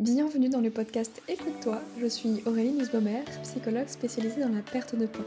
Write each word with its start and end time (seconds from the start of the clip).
Bienvenue 0.00 0.48
dans 0.48 0.62
le 0.62 0.70
podcast 0.70 1.20
Écoute-toi, 1.28 1.78
je 2.00 2.06
suis 2.06 2.42
Aurélie 2.46 2.72
Nussbaumer, 2.72 3.22
psychologue 3.42 3.88
spécialisée 3.88 4.40
dans 4.40 4.48
la 4.48 4.62
perte 4.62 4.96
de 4.96 5.04
poids. 5.04 5.26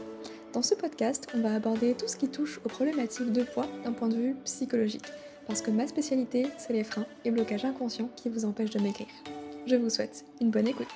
Dans 0.52 0.62
ce 0.62 0.74
podcast, 0.74 1.28
on 1.32 1.42
va 1.42 1.54
aborder 1.54 1.94
tout 1.94 2.08
ce 2.08 2.16
qui 2.16 2.26
touche 2.26 2.60
aux 2.64 2.68
problématiques 2.68 3.30
de 3.30 3.44
poids 3.44 3.68
d'un 3.84 3.92
point 3.92 4.08
de 4.08 4.16
vue 4.16 4.34
psychologique, 4.44 5.06
parce 5.46 5.62
que 5.62 5.70
ma 5.70 5.86
spécialité, 5.86 6.48
c'est 6.58 6.72
les 6.72 6.82
freins 6.82 7.06
et 7.24 7.30
blocages 7.30 7.64
inconscients 7.64 8.10
qui 8.16 8.28
vous 8.28 8.44
empêchent 8.44 8.70
de 8.70 8.80
maigrir. 8.80 9.06
Je 9.64 9.76
vous 9.76 9.90
souhaite 9.90 10.24
une 10.40 10.50
bonne 10.50 10.66
écoute. 10.66 10.88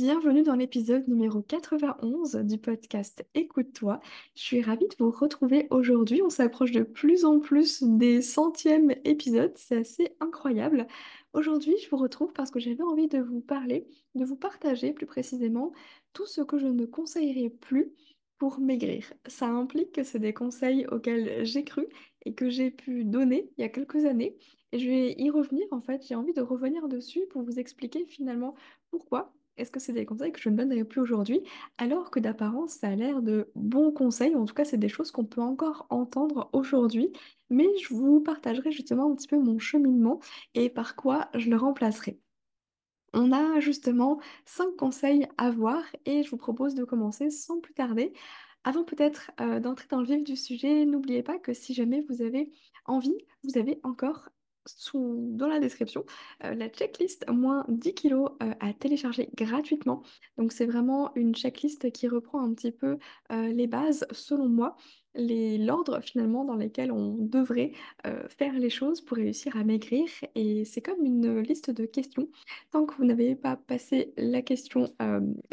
Bienvenue 0.00 0.44
dans 0.44 0.54
l'épisode 0.54 1.08
numéro 1.08 1.42
91 1.42 2.36
du 2.44 2.56
podcast 2.56 3.26
Écoute-toi. 3.34 3.98
Je 4.36 4.42
suis 4.42 4.62
ravie 4.62 4.86
de 4.86 4.94
vous 4.96 5.10
retrouver 5.10 5.66
aujourd'hui. 5.70 6.22
On 6.22 6.30
s'approche 6.30 6.70
de 6.70 6.84
plus 6.84 7.24
en 7.24 7.40
plus 7.40 7.82
des 7.82 8.22
centièmes 8.22 8.92
épisodes. 9.04 9.50
C'est 9.56 9.78
assez 9.78 10.16
incroyable. 10.20 10.86
Aujourd'hui, 11.32 11.74
je 11.82 11.90
vous 11.90 11.96
retrouve 11.96 12.32
parce 12.32 12.52
que 12.52 12.60
j'avais 12.60 12.84
envie 12.84 13.08
de 13.08 13.18
vous 13.18 13.40
parler, 13.40 13.88
de 14.14 14.24
vous 14.24 14.36
partager 14.36 14.92
plus 14.92 15.06
précisément 15.06 15.72
tout 16.12 16.26
ce 16.26 16.42
que 16.42 16.58
je 16.58 16.68
ne 16.68 16.86
conseillerais 16.86 17.50
plus 17.50 17.92
pour 18.38 18.60
maigrir. 18.60 19.12
Ça 19.26 19.48
implique 19.48 19.90
que 19.90 20.04
c'est 20.04 20.20
des 20.20 20.32
conseils 20.32 20.86
auxquels 20.92 21.44
j'ai 21.44 21.64
cru 21.64 21.88
et 22.24 22.34
que 22.34 22.50
j'ai 22.50 22.70
pu 22.70 23.04
donner 23.04 23.50
il 23.58 23.62
y 23.62 23.64
a 23.64 23.68
quelques 23.68 24.04
années. 24.04 24.36
Et 24.70 24.78
je 24.78 24.88
vais 24.88 25.14
y 25.18 25.28
revenir 25.28 25.66
en 25.72 25.80
fait. 25.80 26.06
J'ai 26.06 26.14
envie 26.14 26.34
de 26.34 26.40
revenir 26.40 26.86
dessus 26.86 27.26
pour 27.30 27.42
vous 27.42 27.58
expliquer 27.58 28.06
finalement 28.06 28.54
pourquoi 28.92 29.34
est-ce 29.58 29.70
que 29.70 29.80
c'est 29.80 29.92
des 29.92 30.06
conseils 30.06 30.32
que 30.32 30.40
je 30.40 30.48
ne 30.48 30.56
donnerai 30.56 30.84
plus 30.84 31.00
aujourd'hui, 31.00 31.42
alors 31.78 32.10
que 32.10 32.20
d'apparence, 32.20 32.72
ça 32.72 32.88
a 32.88 32.94
l'air 32.94 33.22
de 33.22 33.50
bons 33.54 33.92
conseils, 33.92 34.34
en 34.34 34.44
tout 34.44 34.54
cas, 34.54 34.64
c'est 34.64 34.78
des 34.78 34.88
choses 34.88 35.10
qu'on 35.10 35.24
peut 35.24 35.42
encore 35.42 35.86
entendre 35.90 36.48
aujourd'hui, 36.52 37.12
mais 37.50 37.66
je 37.82 37.94
vous 37.94 38.20
partagerai 38.20 38.70
justement 38.70 39.10
un 39.10 39.14
petit 39.14 39.28
peu 39.28 39.38
mon 39.38 39.58
cheminement 39.58 40.20
et 40.54 40.70
par 40.70 40.96
quoi 40.96 41.28
je 41.34 41.50
le 41.50 41.56
remplacerai. 41.56 42.18
On 43.14 43.32
a 43.32 43.60
justement 43.60 44.20
cinq 44.44 44.76
conseils 44.76 45.26
à 45.38 45.50
voir 45.50 45.82
et 46.04 46.22
je 46.22 46.30
vous 46.30 46.36
propose 46.36 46.74
de 46.74 46.84
commencer 46.84 47.30
sans 47.30 47.58
plus 47.60 47.74
tarder. 47.74 48.12
Avant 48.64 48.84
peut-être 48.84 49.30
euh, 49.40 49.60
d'entrer 49.60 49.86
dans 49.90 50.00
le 50.00 50.06
vif 50.06 50.24
du 50.24 50.36
sujet, 50.36 50.84
n'oubliez 50.84 51.22
pas 51.22 51.38
que 51.38 51.54
si 51.54 51.72
jamais 51.74 52.02
vous 52.08 52.22
avez 52.22 52.50
envie, 52.84 53.16
vous 53.44 53.58
avez 53.58 53.80
encore 53.82 54.28
sous, 54.76 55.16
dans 55.32 55.48
la 55.48 55.60
description 55.60 56.04
euh, 56.44 56.54
la 56.54 56.68
checklist 56.68 57.28
moins 57.30 57.64
10 57.68 57.94
kilos 57.94 58.30
euh, 58.42 58.52
à 58.60 58.72
télécharger 58.72 59.30
gratuitement. 59.36 60.02
Donc 60.36 60.52
c'est 60.52 60.66
vraiment 60.66 61.12
une 61.14 61.34
checklist 61.34 61.90
qui 61.92 62.08
reprend 62.08 62.40
un 62.40 62.52
petit 62.54 62.72
peu 62.72 62.98
euh, 63.32 63.48
les 63.48 63.66
bases 63.66 64.06
selon 64.10 64.48
moi 64.48 64.76
l'ordre 65.14 66.00
finalement 66.00 66.44
dans 66.44 66.54
lequel 66.54 66.92
on 66.92 67.16
devrait 67.18 67.72
faire 68.28 68.52
les 68.52 68.70
choses 68.70 69.00
pour 69.00 69.16
réussir 69.16 69.56
à 69.56 69.64
maigrir. 69.64 70.06
Et 70.36 70.64
c'est 70.64 70.80
comme 70.80 71.04
une 71.04 71.40
liste 71.40 71.72
de 71.72 71.86
questions. 71.86 72.28
Tant 72.70 72.86
que 72.86 72.94
vous 72.94 73.04
n'avez 73.04 73.34
pas 73.34 73.56
passé 73.56 74.12
la 74.16 74.42
question 74.42 74.94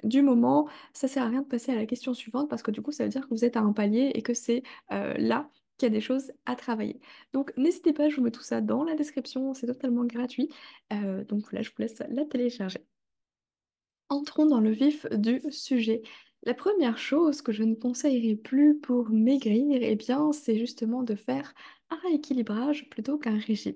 du 0.04 0.22
moment, 0.22 0.68
ça 0.94 1.08
sert 1.08 1.24
à 1.24 1.30
rien 1.30 1.42
de 1.42 1.48
passer 1.48 1.72
à 1.72 1.76
la 1.76 1.88
question 1.88 2.14
suivante 2.14 2.48
parce 2.48 2.62
que 2.62 2.70
du 2.70 2.84
coup 2.84 2.92
ça 2.92 3.06
veut 3.06 3.10
dire 3.10 3.28
que 3.28 3.34
vous 3.34 3.44
êtes 3.44 3.58
à 3.58 3.62
un 3.62 3.74
palier 3.74 4.12
et 4.14 4.22
que 4.22 4.36
c'est 4.36 4.62
là 4.92 5.50
qu'il 5.78 5.88
y 5.88 5.92
a 5.92 5.94
des 5.94 6.02
choses 6.02 6.32
à 6.46 6.56
travailler. 6.56 7.00
Donc 7.34 7.52
n'hésitez 7.58 7.94
pas, 7.94 8.10
je 8.10 8.16
vous 8.18 8.24
mets 8.24 8.32
tout 8.32 8.42
ça 8.44 8.62
dans 8.62 8.84
la 8.84 8.96
description, 8.96 9.54
c'est 9.54 9.68
totalement 9.68 10.06
gratuit. 10.06 10.50
Euh, 10.94 11.24
donc 11.26 11.52
là, 11.54 11.62
je 11.62 11.70
vous 11.70 11.76
laisse 11.80 12.02
la 12.10 12.26
télécharger. 12.26 12.80
Entrons 14.10 14.46
dans 14.46 14.60
le 14.62 14.72
vif 14.72 15.06
du 15.12 15.42
sujet. 15.52 16.02
La 16.44 16.54
première 16.54 16.98
chose 16.98 17.42
que 17.42 17.52
je 17.52 17.64
ne 17.64 17.76
conseillerais 17.76 18.36
plus 18.36 18.80
pour 18.80 19.10
maigrir, 19.10 19.80
eh 19.82 19.96
bien, 19.96 20.32
c'est 20.32 20.58
justement 20.58 21.04
de 21.04 21.16
faire 21.16 21.54
un 21.90 21.98
rééquilibrage 21.98 22.90
plutôt 22.90 23.18
qu'un 23.18 23.38
régime. 23.40 23.76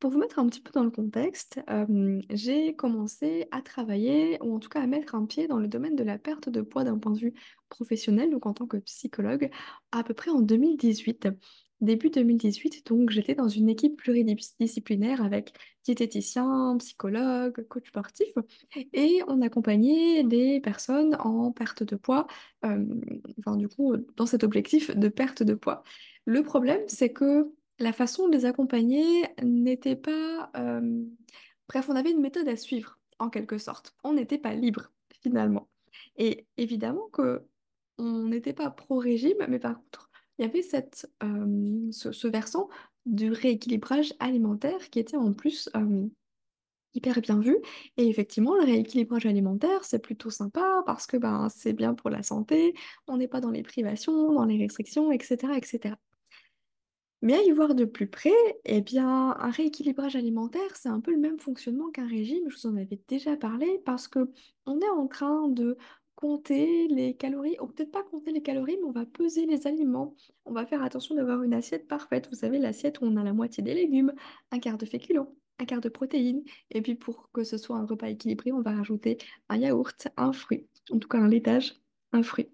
Pour 0.00 0.10
vous 0.10 0.18
mettre 0.18 0.38
un 0.38 0.46
petit 0.46 0.60
peu 0.60 0.70
dans 0.72 0.84
le 0.84 0.90
contexte, 0.90 1.60
euh, 1.70 2.20
j'ai 2.30 2.74
commencé 2.74 3.46
à 3.50 3.62
travailler, 3.62 4.38
ou 4.42 4.54
en 4.54 4.58
tout 4.58 4.68
cas 4.68 4.80
à 4.80 4.86
mettre 4.86 5.14
un 5.14 5.26
pied 5.26 5.48
dans 5.48 5.58
le 5.58 5.68
domaine 5.68 5.96
de 5.96 6.04
la 6.04 6.18
perte 6.18 6.48
de 6.48 6.60
poids 6.60 6.84
d'un 6.84 6.98
point 6.98 7.12
de 7.12 7.18
vue 7.18 7.34
professionnel, 7.68 8.30
donc 8.30 8.46
en 8.46 8.52
tant 8.52 8.66
que 8.66 8.78
psychologue, 8.78 9.50
à 9.92 10.02
peu 10.02 10.14
près 10.14 10.30
en 10.30 10.40
2018. 10.40 11.28
Début 11.80 12.10
2018, 12.10 12.86
donc 12.86 13.10
j'étais 13.10 13.34
dans 13.34 13.48
une 13.48 13.68
équipe 13.68 13.96
pluridisciplinaire 13.96 15.20
avec 15.20 15.52
diététicien, 15.82 16.76
psychologue, 16.78 17.66
coach 17.66 17.88
sportif, 17.88 18.28
et 18.92 19.20
on 19.26 19.42
accompagnait 19.42 20.22
des 20.22 20.60
personnes 20.60 21.16
en 21.18 21.50
perte 21.50 21.82
de 21.82 21.96
poids, 21.96 22.28
euh, 22.64 22.84
enfin 23.40 23.56
du 23.56 23.68
coup 23.68 23.96
dans 24.16 24.26
cet 24.26 24.44
objectif 24.44 24.96
de 24.96 25.08
perte 25.08 25.42
de 25.42 25.54
poids. 25.54 25.82
Le 26.24 26.44
problème, 26.44 26.82
c'est 26.86 27.12
que 27.12 27.52
la 27.82 27.92
façon 27.92 28.28
de 28.28 28.32
les 28.32 28.44
accompagner 28.44 29.26
n'était 29.42 29.96
pas... 29.96 30.50
Bref, 31.68 31.88
on 31.88 31.96
avait 31.96 32.10
une 32.10 32.20
méthode 32.20 32.48
à 32.48 32.56
suivre, 32.56 32.98
en 33.18 33.28
quelque 33.28 33.58
sorte. 33.58 33.94
On 34.04 34.12
n'était 34.12 34.38
pas 34.38 34.54
libre, 34.54 34.92
finalement. 35.22 35.68
Et 36.16 36.46
évidemment 36.56 37.08
que 37.12 37.42
on 37.98 38.24
n'était 38.24 38.52
pas 38.52 38.70
pro-régime, 38.70 39.46
mais 39.48 39.58
par 39.58 39.76
contre, 39.76 40.10
il 40.38 40.42
y 40.42 40.48
avait 40.48 40.62
cette, 40.62 41.10
ce, 41.20 42.28
versant 42.28 42.68
du 43.04 43.30
rééquilibrage 43.30 44.14
alimentaire 44.18 44.90
qui 44.90 44.98
était 44.98 45.16
en 45.16 45.32
plus 45.32 45.68
hyper 46.94 47.20
bien 47.20 47.40
vu. 47.40 47.56
Et 47.96 48.08
effectivement, 48.08 48.54
le 48.54 48.64
rééquilibrage 48.64 49.26
alimentaire, 49.26 49.84
c'est 49.84 49.98
plutôt 49.98 50.30
sympa 50.30 50.82
parce 50.86 51.06
que 51.06 51.16
ben, 51.16 51.48
c'est 51.48 51.72
bien 51.72 51.94
pour 51.94 52.10
la 52.10 52.22
santé, 52.22 52.74
on 53.08 53.16
n'est 53.16 53.28
pas 53.28 53.40
dans 53.40 53.50
les 53.50 53.62
privations, 53.62 54.32
dans 54.32 54.44
les 54.44 54.58
restrictions, 54.58 55.10
etc., 55.10 55.54
etc. 55.56 55.94
Mais 57.22 57.34
à 57.34 57.42
y 57.42 57.50
voir 57.52 57.74
de 57.74 57.84
plus 57.84 58.08
près, 58.08 58.32
eh 58.64 58.80
bien, 58.80 59.36
un 59.38 59.50
rééquilibrage 59.50 60.16
alimentaire, 60.16 60.76
c'est 60.76 60.88
un 60.88 61.00
peu 61.00 61.12
le 61.12 61.18
même 61.18 61.38
fonctionnement 61.38 61.90
qu'un 61.90 62.06
régime. 62.06 62.48
Je 62.48 62.56
vous 62.56 62.66
en 62.66 62.76
avais 62.76 63.00
déjà 63.08 63.36
parlé 63.36 63.80
parce 63.84 64.08
que 64.08 64.30
on 64.66 64.80
est 64.80 64.88
en 64.88 65.06
train 65.06 65.48
de 65.48 65.76
compter 66.16 66.88
les 66.88 67.16
calories, 67.16 67.56
ou 67.60 67.66
peut-être 67.66 67.90
pas 67.92 68.02
compter 68.02 68.32
les 68.32 68.42
calories, 68.42 68.76
mais 68.80 68.86
on 68.86 68.92
va 68.92 69.06
peser 69.06 69.46
les 69.46 69.66
aliments. 69.66 70.14
On 70.44 70.52
va 70.52 70.66
faire 70.66 70.82
attention 70.82 71.14
d'avoir 71.14 71.42
une 71.42 71.54
assiette 71.54 71.88
parfaite. 71.88 72.28
Vous 72.28 72.36
savez, 72.36 72.58
l'assiette 72.58 73.00
où 73.00 73.04
on 73.06 73.16
a 73.16 73.24
la 73.24 73.32
moitié 73.32 73.62
des 73.62 73.74
légumes, 73.74 74.12
un 74.50 74.58
quart 74.58 74.78
de 74.78 74.86
féculents, 74.86 75.34
un 75.58 75.64
quart 75.64 75.80
de 75.80 75.88
protéines. 75.88 76.42
Et 76.70 76.82
puis 76.82 76.94
pour 76.96 77.30
que 77.32 77.44
ce 77.44 77.56
soit 77.56 77.76
un 77.76 77.86
repas 77.86 78.08
équilibré, 78.08 78.52
on 78.52 78.60
va 78.62 78.72
rajouter 78.72 79.18
un 79.48 79.56
yaourt, 79.58 80.08
un 80.16 80.32
fruit, 80.32 80.68
en 80.90 80.98
tout 80.98 81.08
cas 81.08 81.18
un 81.18 81.28
laitage, 81.28 81.80
un 82.12 82.22
fruit. 82.22 82.50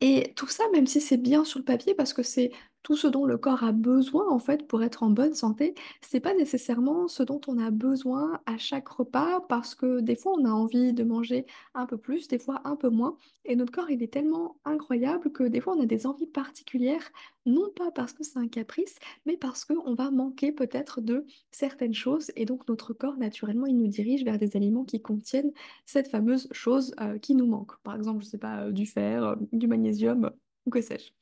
Et 0.00 0.32
tout 0.36 0.46
ça, 0.46 0.64
même 0.72 0.86
si 0.86 1.00
c'est 1.00 1.16
bien 1.16 1.44
sur 1.44 1.58
le 1.58 1.64
papier, 1.64 1.94
parce 1.94 2.12
que 2.12 2.22
c'est 2.22 2.52
tout 2.82 2.96
ce 2.96 3.06
dont 3.06 3.24
le 3.26 3.36
corps 3.38 3.64
a 3.64 3.72
besoin 3.72 4.28
en 4.30 4.38
fait 4.38 4.66
pour 4.66 4.82
être 4.82 5.02
en 5.02 5.10
bonne 5.10 5.34
santé, 5.34 5.74
c'est 6.00 6.20
pas 6.20 6.34
nécessairement 6.34 7.08
ce 7.08 7.22
dont 7.22 7.40
on 7.48 7.58
a 7.58 7.70
besoin 7.70 8.40
à 8.46 8.56
chaque 8.58 8.88
repas, 8.88 9.40
parce 9.48 9.74
que 9.74 10.00
des 10.00 10.16
fois 10.16 10.32
on 10.38 10.44
a 10.44 10.50
envie 10.50 10.92
de 10.92 11.04
manger 11.04 11.46
un 11.74 11.86
peu 11.86 11.98
plus, 11.98 12.28
des 12.28 12.38
fois 12.38 12.60
un 12.64 12.76
peu 12.76 12.88
moins, 12.88 13.16
et 13.44 13.56
notre 13.56 13.72
corps 13.72 13.90
il 13.90 14.02
est 14.02 14.12
tellement 14.12 14.56
incroyable 14.64 15.30
que 15.32 15.44
des 15.44 15.60
fois 15.60 15.74
on 15.76 15.80
a 15.82 15.86
des 15.86 16.06
envies 16.06 16.26
particulières, 16.26 17.10
non 17.46 17.70
pas 17.76 17.90
parce 17.90 18.12
que 18.12 18.24
c'est 18.24 18.38
un 18.38 18.48
caprice, 18.48 18.96
mais 19.26 19.36
parce 19.36 19.64
qu'on 19.64 19.94
va 19.94 20.10
manquer 20.10 20.52
peut-être 20.52 21.00
de 21.00 21.26
certaines 21.50 21.94
choses, 21.94 22.30
et 22.36 22.44
donc 22.44 22.68
notre 22.68 22.92
corps 22.92 23.16
naturellement 23.16 23.66
il 23.66 23.76
nous 23.76 23.88
dirige 23.88 24.24
vers 24.24 24.38
des 24.38 24.56
aliments 24.56 24.84
qui 24.84 25.00
contiennent 25.02 25.52
cette 25.86 26.08
fameuse 26.08 26.48
chose 26.52 26.94
euh, 27.00 27.18
qui 27.18 27.34
nous 27.34 27.46
manque. 27.46 27.78
Par 27.82 27.96
exemple, 27.96 28.24
je 28.24 28.28
sais 28.28 28.38
pas, 28.38 28.64
euh, 28.64 28.72
du 28.72 28.86
fer, 28.86 29.24
euh, 29.24 29.36
du 29.52 29.66
magnésium, 29.66 30.30
ou 30.66 30.70
que 30.70 30.80
sais-je. 30.80 31.17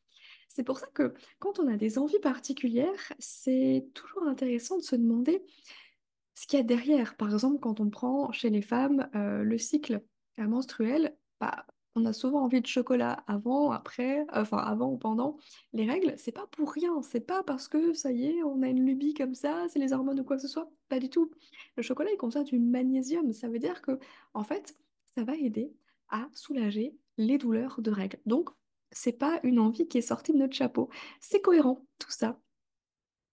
C'est 0.57 0.65
pour 0.65 0.79
ça 0.79 0.87
que 0.87 1.13
quand 1.39 1.59
on 1.59 1.69
a 1.69 1.77
des 1.77 1.99
envies 1.99 2.19
particulières, 2.19 3.13
c'est 3.19 3.91
toujours 3.93 4.23
intéressant 4.23 4.79
de 4.79 4.83
se 4.83 4.97
demander 4.97 5.45
ce 6.35 6.47
qu'il 6.47 6.59
y 6.59 6.63
a 6.63 6.65
derrière. 6.65 7.15
Par 7.19 7.31
exemple, 7.31 7.61
quand 7.61 7.79
on 7.79 7.91
prend 7.91 8.33
chez 8.33 8.49
les 8.49 8.63
femmes 8.63 9.07
euh, 9.15 9.43
le 9.43 9.59
cycle 9.59 10.03
euh, 10.39 10.49
menstruel, 10.49 11.15
bah, 11.43 11.67
on 11.95 12.07
a 12.07 12.15
souvent 12.15 12.43
envie 12.43 12.63
de 12.63 12.67
chocolat 12.67 13.23
avant, 13.27 13.71
après, 13.71 14.25
enfin 14.33 14.57
avant 14.57 14.91
ou 14.91 14.97
pendant 14.97 15.37
les 15.75 15.85
règles. 15.85 16.15
C'est 16.17 16.33
pas 16.33 16.47
pour 16.47 16.73
rien, 16.73 17.03
c'est 17.03 17.21
pas 17.21 17.43
parce 17.43 17.69
que 17.69 17.93
ça 17.93 18.11
y 18.11 18.25
est, 18.25 18.43
on 18.43 18.63
a 18.63 18.69
une 18.69 18.87
lubie 18.87 19.13
comme 19.13 19.35
ça, 19.35 19.67
c'est 19.69 19.79
les 19.79 19.93
hormones 19.93 20.21
ou 20.21 20.25
quoi 20.25 20.37
que 20.37 20.43
ce 20.43 20.49
soit. 20.49 20.71
Pas 20.89 21.01
du 21.01 21.11
tout. 21.11 21.31
Le 21.77 21.83
chocolat, 21.83 22.11
il 22.11 22.17
contient 22.17 22.45
du 22.45 22.59
magnésium. 22.59 23.31
Ça 23.35 23.51
veut 23.51 23.59
dire 23.59 23.83
que, 23.83 23.99
en 24.33 24.43
fait, 24.43 24.75
ça 25.15 25.23
va 25.23 25.37
aider 25.37 25.71
à 26.09 26.31
soulager 26.33 26.97
les 27.19 27.37
douleurs 27.37 27.83
de 27.83 27.91
règles. 27.91 28.21
Donc, 28.25 28.49
c'est 28.97 29.13
pas 29.13 29.41
une 29.43 29.59
envie 29.59 29.87
qui 29.89 29.99
est 29.99 30.03
sortie 30.03 30.33
de 30.33 30.39
notre 30.39 30.55
chapeau. 30.55 30.89
C'est 31.21 31.41
cohérent, 31.41 31.87
tout 31.99 32.11
ça. 32.11 32.41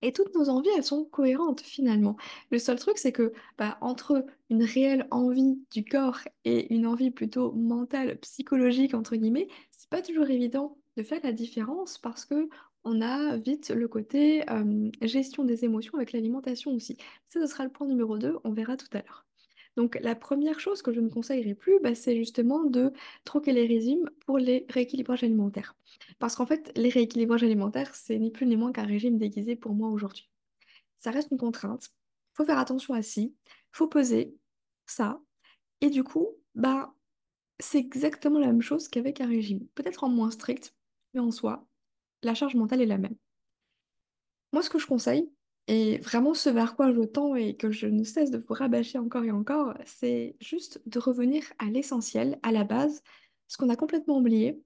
Et 0.01 0.11
toutes 0.11 0.35
nos 0.35 0.49
envies, 0.49 0.69
elles 0.75 0.83
sont 0.83 1.05
cohérentes 1.05 1.61
finalement. 1.61 2.17
Le 2.51 2.59
seul 2.59 2.77
truc, 2.77 2.97
c'est 2.97 3.13
que 3.13 3.31
bah, 3.57 3.77
entre 3.79 4.25
une 4.49 4.63
réelle 4.63 5.07
envie 5.11 5.57
du 5.71 5.85
corps 5.85 6.19
et 6.43 6.73
une 6.73 6.85
envie 6.85 7.09
plutôt 7.09 7.53
mentale, 7.53 8.19
psychologique, 8.19 8.93
entre 8.93 9.15
guillemets, 9.15 9.47
c'est 9.71 9.89
pas 9.89 10.01
toujours 10.01 10.29
évident 10.29 10.77
de 10.97 11.03
faire 11.03 11.21
la 11.23 11.31
différence 11.31 11.97
parce 11.97 12.25
que 12.25 12.49
on 12.83 13.01
a 13.01 13.37
vite 13.37 13.69
le 13.69 13.87
côté 13.87 14.43
euh, 14.51 14.91
gestion 15.01 15.45
des 15.45 15.63
émotions 15.63 15.95
avec 15.95 16.11
l'alimentation 16.11 16.71
aussi. 16.71 16.97
Ça, 17.29 17.39
ce 17.39 17.47
sera 17.47 17.63
le 17.63 17.71
point 17.71 17.87
numéro 17.87 18.17
2, 18.17 18.39
on 18.43 18.51
verra 18.51 18.75
tout 18.75 18.87
à 18.91 18.97
l'heure. 18.97 19.25
Donc 19.75 19.97
la 20.01 20.15
première 20.15 20.59
chose 20.59 20.81
que 20.81 20.93
je 20.93 20.99
ne 21.01 21.09
conseillerais 21.09 21.55
plus, 21.55 21.79
bah, 21.81 21.95
c'est 21.95 22.15
justement 22.15 22.63
de 22.63 22.93
troquer 23.23 23.53
les 23.53 23.65
régimes 23.65 24.09
pour 24.25 24.37
les 24.37 24.65
rééquilibrages 24.69 25.23
alimentaires. 25.23 25.75
Parce 26.19 26.35
qu'en 26.35 26.45
fait, 26.45 26.71
les 26.75 26.89
rééquilibrages 26.89 27.43
alimentaires, 27.43 27.95
c'est 27.95 28.19
ni 28.19 28.31
plus 28.31 28.45
ni 28.45 28.55
moins 28.55 28.71
qu'un 28.71 28.85
régime 28.85 29.17
déguisé 29.17 29.55
pour 29.55 29.73
moi 29.73 29.89
aujourd'hui. 29.89 30.29
Ça 30.97 31.11
reste 31.11 31.31
une 31.31 31.37
contrainte, 31.37 31.89
faut 32.33 32.45
faire 32.45 32.59
attention 32.59 32.93
à 32.93 33.01
si, 33.01 33.35
faut 33.71 33.87
peser 33.87 34.35
ça, 34.85 35.21
et 35.81 35.89
du 35.89 36.03
coup, 36.03 36.29
bah, 36.55 36.93
c'est 37.59 37.79
exactement 37.79 38.39
la 38.39 38.47
même 38.47 38.61
chose 38.61 38.87
qu'avec 38.87 39.21
un 39.21 39.27
régime. 39.27 39.67
Peut-être 39.75 40.03
en 40.03 40.09
moins 40.09 40.31
strict, 40.31 40.75
mais 41.13 41.19
en 41.19 41.31
soi, 41.31 41.67
la 42.23 42.35
charge 42.35 42.55
mentale 42.55 42.81
est 42.81 42.85
la 42.85 42.97
même. 42.97 43.15
Moi, 44.53 44.61
ce 44.61 44.69
que 44.69 44.79
je 44.79 44.87
conseille, 44.87 45.29
et 45.67 45.97
vraiment 45.99 46.33
ce 46.33 46.49
vers 46.49 46.75
quoi 46.75 46.91
je 46.91 47.01
tends 47.01 47.35
et 47.35 47.55
que 47.55 47.71
je 47.71 47.87
ne 47.87 48.03
cesse 48.03 48.31
de 48.31 48.37
vous 48.37 48.53
rabâcher 48.53 48.97
encore 48.97 49.23
et 49.23 49.31
encore, 49.31 49.73
c'est 49.85 50.35
juste 50.41 50.81
de 50.85 50.99
revenir 50.99 51.43
à 51.59 51.65
l'essentiel, 51.65 52.37
à 52.43 52.51
la 52.51 52.63
base. 52.63 53.01
Ce 53.47 53.57
qu'on 53.57 53.69
a 53.69 53.75
complètement 53.75 54.17
oublié, 54.17 54.61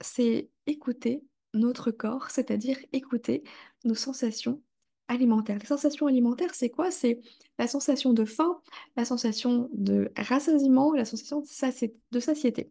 c'est 0.00 0.50
écouter 0.66 1.22
notre 1.54 1.90
corps, 1.90 2.30
c'est-à-dire 2.30 2.78
écouter 2.92 3.42
nos 3.84 3.94
sensations 3.94 4.60
alimentaires. 5.08 5.58
Les 5.58 5.66
sensations 5.66 6.06
alimentaires, 6.06 6.54
c'est 6.54 6.70
quoi? 6.70 6.90
C'est 6.90 7.20
la 7.58 7.66
sensation 7.66 8.12
de 8.12 8.24
faim, 8.24 8.60
la 8.96 9.04
sensation 9.04 9.70
de 9.72 10.10
rassasiement, 10.16 10.92
la 10.92 11.04
sensation 11.04 11.40
de 11.40 11.46
satié- 11.46 11.94
de 12.10 12.20
satiété. 12.20 12.70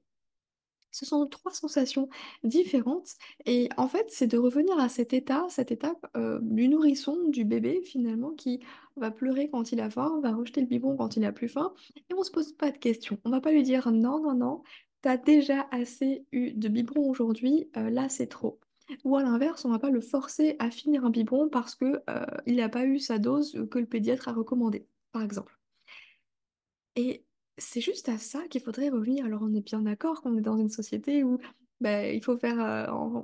Ce 0.93 1.05
sont 1.05 1.25
trois 1.25 1.51
sensations 1.51 2.07
différentes 2.43 3.15
et 3.45 3.67
en 3.77 3.87
fait, 3.87 4.05
c'est 4.09 4.27
de 4.27 4.37
revenir 4.37 4.77
à 4.79 4.89
cet 4.89 5.11
état, 5.11 5.45
cette 5.49 5.71
étape 5.71 6.05
euh, 6.15 6.39
du 6.41 6.69
nourrisson, 6.69 7.17
du 7.29 7.45
bébé 7.45 7.81
finalement, 7.83 8.31
qui 8.31 8.59
va 8.95 9.09
pleurer 9.09 9.49
quand 9.49 9.71
il 9.71 9.81
a 9.81 9.89
faim, 9.89 10.19
va 10.21 10.31
rejeter 10.33 10.61
le 10.61 10.67
biberon 10.67 10.95
quand 10.95 11.17
il 11.17 11.25
a 11.25 11.31
plus 11.31 11.49
faim 11.49 11.73
et 11.95 12.13
on 12.15 12.23
se 12.23 12.29
pose 12.29 12.53
pas 12.53 12.71
de 12.71 12.77
questions. 12.77 13.17
On 13.25 13.31
va 13.31 13.41
pas 13.41 13.51
lui 13.51 13.63
dire 13.63 13.91
non, 13.91 14.21
non, 14.21 14.35
non, 14.35 14.63
t'as 15.01 15.17
déjà 15.17 15.67
assez 15.71 16.25
eu 16.31 16.53
de 16.53 16.67
biberon 16.69 17.09
aujourd'hui, 17.09 17.69
euh, 17.75 17.89
là 17.89 18.07
c'est 18.07 18.27
trop. 18.27 18.59
Ou 19.03 19.17
à 19.17 19.23
l'inverse, 19.23 19.65
on 19.65 19.69
va 19.69 19.79
pas 19.79 19.89
le 19.89 20.01
forcer 20.01 20.55
à 20.59 20.69
finir 20.69 21.05
un 21.05 21.09
biberon 21.09 21.49
parce 21.49 21.73
que 21.73 22.03
euh, 22.07 22.25
n'a 22.45 22.69
pas 22.69 22.85
eu 22.85 22.99
sa 22.99 23.17
dose 23.17 23.67
que 23.71 23.79
le 23.79 23.87
pédiatre 23.87 24.27
a 24.27 24.33
recommandée, 24.33 24.85
par 25.11 25.23
exemple. 25.23 25.57
C'est 27.57 27.81
juste 27.81 28.09
à 28.09 28.17
ça 28.17 28.47
qu'il 28.49 28.61
faudrait 28.61 28.89
revenir. 28.89 29.25
Alors 29.25 29.41
on 29.43 29.53
est 29.53 29.61
bien 29.61 29.81
d'accord 29.81 30.21
qu'on 30.21 30.37
est 30.37 30.41
dans 30.41 30.57
une 30.57 30.69
société 30.69 31.23
où 31.23 31.39
bah, 31.81 32.07
il 32.09 32.23
faut 32.23 32.37
faire 32.37 32.61
euh, 32.61 33.21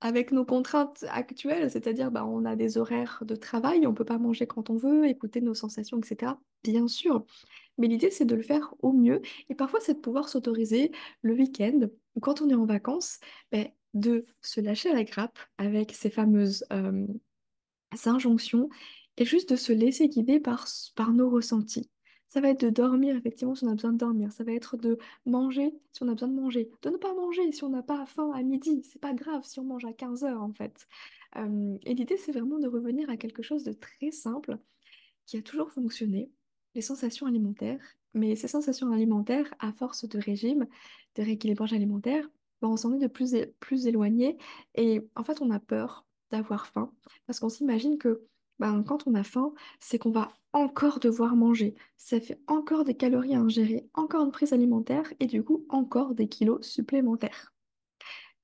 avec 0.00 0.32
nos 0.32 0.44
contraintes 0.44 1.04
actuelles, 1.08 1.70
c'est-à-dire 1.70 2.10
bah, 2.10 2.24
on 2.26 2.44
a 2.44 2.56
des 2.56 2.78
horaires 2.78 3.22
de 3.26 3.34
travail, 3.34 3.86
on 3.86 3.94
peut 3.94 4.04
pas 4.04 4.18
manger 4.18 4.46
quand 4.46 4.70
on 4.70 4.76
veut, 4.76 5.06
écouter 5.06 5.40
nos 5.40 5.54
sensations, 5.54 5.98
etc. 5.98 6.32
Bien 6.62 6.88
sûr. 6.88 7.24
Mais 7.78 7.88
l'idée 7.88 8.10
c'est 8.10 8.24
de 8.24 8.34
le 8.34 8.42
faire 8.42 8.74
au 8.80 8.92
mieux. 8.92 9.22
Et 9.48 9.54
parfois 9.54 9.80
c'est 9.80 9.94
de 9.94 10.00
pouvoir 10.00 10.28
s'autoriser 10.28 10.92
le 11.22 11.34
week-end 11.34 11.88
quand 12.20 12.40
on 12.42 12.48
est 12.48 12.54
en 12.54 12.66
vacances, 12.66 13.18
bah, 13.52 13.64
de 13.94 14.24
se 14.42 14.60
lâcher 14.60 14.90
à 14.90 14.94
la 14.94 15.04
grappe 15.04 15.38
avec 15.58 15.92
ces 15.92 16.10
fameuses 16.10 16.66
euh, 16.72 17.06
injonctions 18.04 18.68
et 19.16 19.24
juste 19.24 19.50
de 19.50 19.56
se 19.56 19.72
laisser 19.72 20.08
guider 20.08 20.40
par, 20.40 20.66
par 20.94 21.12
nos 21.12 21.30
ressentis. 21.30 21.88
Ça 22.28 22.40
va 22.40 22.50
être 22.50 22.60
de 22.60 22.70
dormir, 22.70 23.16
effectivement, 23.16 23.54
si 23.54 23.64
on 23.64 23.68
a 23.68 23.74
besoin 23.74 23.92
de 23.92 23.98
dormir. 23.98 24.32
Ça 24.32 24.44
va 24.44 24.52
être 24.52 24.76
de 24.76 24.98
manger 25.26 25.72
si 25.92 26.02
on 26.02 26.08
a 26.08 26.12
besoin 26.12 26.28
de 26.28 26.34
manger. 26.34 26.70
De 26.82 26.90
ne 26.90 26.96
pas 26.96 27.14
manger 27.14 27.52
si 27.52 27.62
on 27.64 27.68
n'a 27.68 27.82
pas 27.82 28.04
faim 28.06 28.32
à 28.34 28.42
midi. 28.42 28.82
C'est 28.84 29.00
pas 29.00 29.14
grave 29.14 29.44
si 29.44 29.60
on 29.60 29.64
mange 29.64 29.84
à 29.84 29.92
15 29.92 30.24
heures, 30.24 30.42
en 30.42 30.52
fait. 30.52 30.86
Euh, 31.36 31.78
et 31.84 31.94
l'idée, 31.94 32.16
c'est 32.16 32.32
vraiment 32.32 32.58
de 32.58 32.68
revenir 32.68 33.08
à 33.10 33.16
quelque 33.16 33.42
chose 33.42 33.64
de 33.64 33.72
très 33.72 34.10
simple 34.10 34.58
qui 35.26 35.36
a 35.36 35.42
toujours 35.42 35.70
fonctionné, 35.72 36.30
les 36.74 36.82
sensations 36.82 37.26
alimentaires. 37.26 37.80
Mais 38.14 38.34
ces 38.34 38.48
sensations 38.48 38.90
alimentaires, 38.92 39.52
à 39.58 39.72
force 39.72 40.08
de 40.08 40.18
régime, 40.18 40.66
de 41.16 41.22
rééquilibrage 41.22 41.72
alimentaire, 41.72 42.28
ben, 42.62 42.68
on 42.68 42.76
s'en 42.76 42.92
est 42.94 42.98
de 42.98 43.06
plus, 43.06 43.36
plus 43.60 43.86
éloigné. 43.86 44.38
Et 44.74 45.06
en 45.14 45.22
fait, 45.22 45.40
on 45.42 45.50
a 45.50 45.60
peur 45.60 46.06
d'avoir 46.30 46.66
faim 46.66 46.92
parce 47.26 47.40
qu'on 47.40 47.48
s'imagine 47.48 47.98
que 47.98 48.26
ben, 48.58 48.82
quand 48.82 49.06
on 49.06 49.14
a 49.14 49.22
faim, 49.22 49.52
c'est 49.80 49.98
qu'on 49.98 50.10
va 50.10 50.32
encore 50.52 51.00
devoir 51.00 51.36
manger. 51.36 51.74
Ça 51.96 52.20
fait 52.20 52.40
encore 52.46 52.84
des 52.84 52.94
calories 52.94 53.34
à 53.34 53.40
ingérer, 53.40 53.88
encore 53.94 54.24
une 54.24 54.32
prise 54.32 54.52
alimentaire 54.52 55.12
et 55.20 55.26
du 55.26 55.44
coup 55.44 55.66
encore 55.68 56.14
des 56.14 56.28
kilos 56.28 56.66
supplémentaires. 56.66 57.52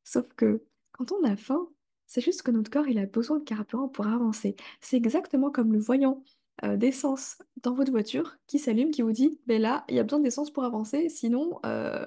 Sauf 0.04 0.26
que 0.36 0.64
quand 0.92 1.12
on 1.12 1.24
a 1.24 1.36
faim, 1.36 1.68
c'est 2.06 2.20
juste 2.20 2.42
que 2.42 2.50
notre 2.50 2.70
corps, 2.70 2.88
il 2.88 2.98
a 2.98 3.06
besoin 3.06 3.38
de 3.38 3.44
carburant 3.44 3.88
pour 3.88 4.06
avancer. 4.06 4.56
C'est 4.80 4.96
exactement 4.98 5.50
comme 5.50 5.72
le 5.72 5.78
voyant 5.78 6.22
euh, 6.64 6.76
d'essence 6.76 7.38
dans 7.62 7.74
votre 7.74 7.90
voiture 7.90 8.36
qui 8.46 8.58
s'allume, 8.58 8.90
qui 8.90 9.02
vous 9.02 9.12
dit, 9.12 9.40
ben 9.46 9.60
là, 9.62 9.84
il 9.88 9.94
y 9.96 9.98
a 9.98 10.02
besoin 10.02 10.20
d'essence 10.20 10.50
pour 10.50 10.64
avancer, 10.64 11.08
sinon, 11.08 11.58
euh, 11.64 12.06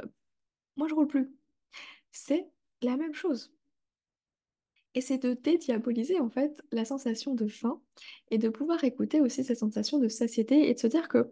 moi, 0.77 0.87
je 0.87 0.93
roule 0.95 1.07
plus. 1.07 1.33
C'est 2.11 2.49
la 2.81 2.97
même 2.97 3.15
chose. 3.15 3.54
Et 4.95 5.01
c'est 5.01 5.17
de 5.17 5.33
dédiaboliser 5.33 6.19
en 6.21 6.29
fait 6.29 6.63
la 6.71 6.85
sensation 6.85 7.35
de 7.35 7.47
faim 7.47 7.81
et 8.31 8.37
de 8.37 8.47
pouvoir 8.49 8.83
écouter 8.85 9.19
aussi 9.19 9.43
cette 9.43 9.59
sensation 9.59 9.99
de 9.99 10.07
satiété 10.07 10.69
et 10.69 10.73
de 10.73 10.79
se 10.79 10.87
dire 10.87 11.09
que, 11.09 11.29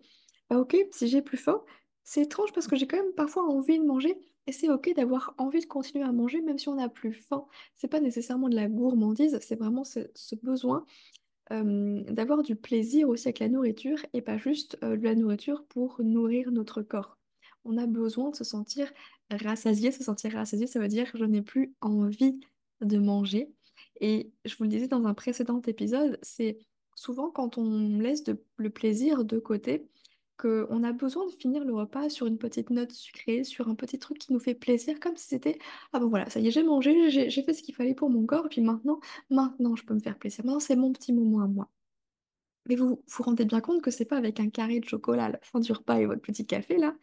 bah 0.49 0.59
ok, 0.59 0.75
si 0.91 1.07
j'ai 1.07 1.21
plus 1.21 1.37
faim, 1.37 1.63
c'est 2.03 2.23
étrange 2.23 2.51
parce 2.51 2.67
que 2.67 2.75
j'ai 2.75 2.87
quand 2.87 2.97
même 2.97 3.13
parfois 3.13 3.43
envie 3.43 3.79
de 3.79 3.85
manger 3.85 4.19
et 4.47 4.51
c'est 4.51 4.69
ok 4.69 4.93
d'avoir 4.95 5.33
envie 5.37 5.61
de 5.61 5.65
continuer 5.65 6.03
à 6.03 6.11
manger 6.11 6.41
même 6.41 6.59
si 6.59 6.67
on 6.67 6.75
n'a 6.75 6.89
plus 6.89 7.13
faim. 7.13 7.45
C'est 7.75 7.87
pas 7.87 8.01
nécessairement 8.01 8.49
de 8.49 8.55
la 8.55 8.67
gourmandise, 8.67 9.39
c'est 9.41 9.55
vraiment 9.55 9.85
ce, 9.85 10.01
besoin 10.43 10.85
d'avoir 11.49 12.41
du 12.41 12.55
plaisir 12.55 13.07
aussi 13.09 13.27
avec 13.27 13.39
la 13.39 13.47
nourriture 13.47 13.99
et 14.13 14.21
pas 14.21 14.37
juste 14.37 14.81
de 14.81 15.03
la 15.03 15.13
nourriture 15.13 15.65
pour 15.65 16.01
nourrir 16.01 16.51
notre 16.51 16.81
corps. 16.81 17.17
On 17.63 17.77
a 17.77 17.85
besoin 17.85 18.31
de 18.31 18.35
se 18.35 18.43
sentir 18.43 18.91
rassasié. 19.29 19.91
Se 19.91 20.03
sentir 20.03 20.33
rassasié, 20.33 20.67
ça 20.67 20.79
veut 20.79 20.87
dire 20.87 21.11
je 21.13 21.25
n'ai 21.25 21.41
plus 21.41 21.75
envie 21.81 22.39
de 22.85 22.97
manger. 22.97 23.51
Et 24.01 24.31
je 24.45 24.55
vous 24.57 24.63
le 24.63 24.69
disais 24.69 24.87
dans 24.87 25.05
un 25.05 25.13
précédent 25.13 25.61
épisode, 25.65 26.19
c'est 26.21 26.59
souvent 26.95 27.31
quand 27.31 27.57
on 27.57 27.99
laisse 27.99 28.23
le 28.57 28.69
plaisir 28.69 29.25
de 29.25 29.39
côté 29.39 29.87
qu'on 30.37 30.83
a 30.83 30.91
besoin 30.91 31.25
de 31.27 31.31
finir 31.31 31.63
le 31.63 31.73
repas 31.73 32.09
sur 32.09 32.27
une 32.27 32.37
petite 32.37 32.69
note 32.69 32.91
sucrée, 32.91 33.43
sur 33.43 33.69
un 33.69 33.75
petit 33.75 33.99
truc 33.99 34.17
qui 34.17 34.33
nous 34.33 34.39
fait 34.39 34.55
plaisir, 34.55 34.99
comme 34.99 35.15
si 35.15 35.27
c'était 35.27 35.59
ah 35.93 35.99
bon 35.99 36.07
voilà, 36.07 36.29
ça 36.29 36.39
y 36.39 36.47
est, 36.47 36.51
j'ai 36.51 36.63
mangé, 36.63 37.09
j'ai 37.11 37.29
j'ai 37.29 37.43
fait 37.43 37.53
ce 37.53 37.61
qu'il 37.63 37.75
fallait 37.75 37.93
pour 37.93 38.09
mon 38.09 38.25
corps, 38.25 38.47
et 38.47 38.49
puis 38.49 38.61
maintenant, 38.61 38.99
maintenant 39.29 39.75
je 39.75 39.85
peux 39.85 39.93
me 39.93 39.99
faire 39.99 40.17
plaisir. 40.17 40.43
Maintenant, 40.45 40.59
c'est 40.59 40.75
mon 40.75 40.91
petit 40.91 41.13
moment 41.13 41.41
à 41.43 41.47
moi. 41.47 41.69
Mais 42.67 42.75
vous 42.75 43.03
vous 43.05 43.23
rendez 43.23 43.45
bien 43.45 43.61
compte 43.61 43.81
que 43.81 43.91
c'est 43.91 44.05
pas 44.05 44.17
avec 44.17 44.39
un 44.39 44.49
carré 44.49 44.79
de 44.79 44.85
chocolat 44.85 45.25
à 45.25 45.29
la 45.29 45.39
fin 45.41 45.59
du 45.59 45.71
repas 45.71 45.99
et 45.99 46.05
votre 46.05 46.21
petit 46.21 46.45
café 46.45 46.77
là 46.77 46.95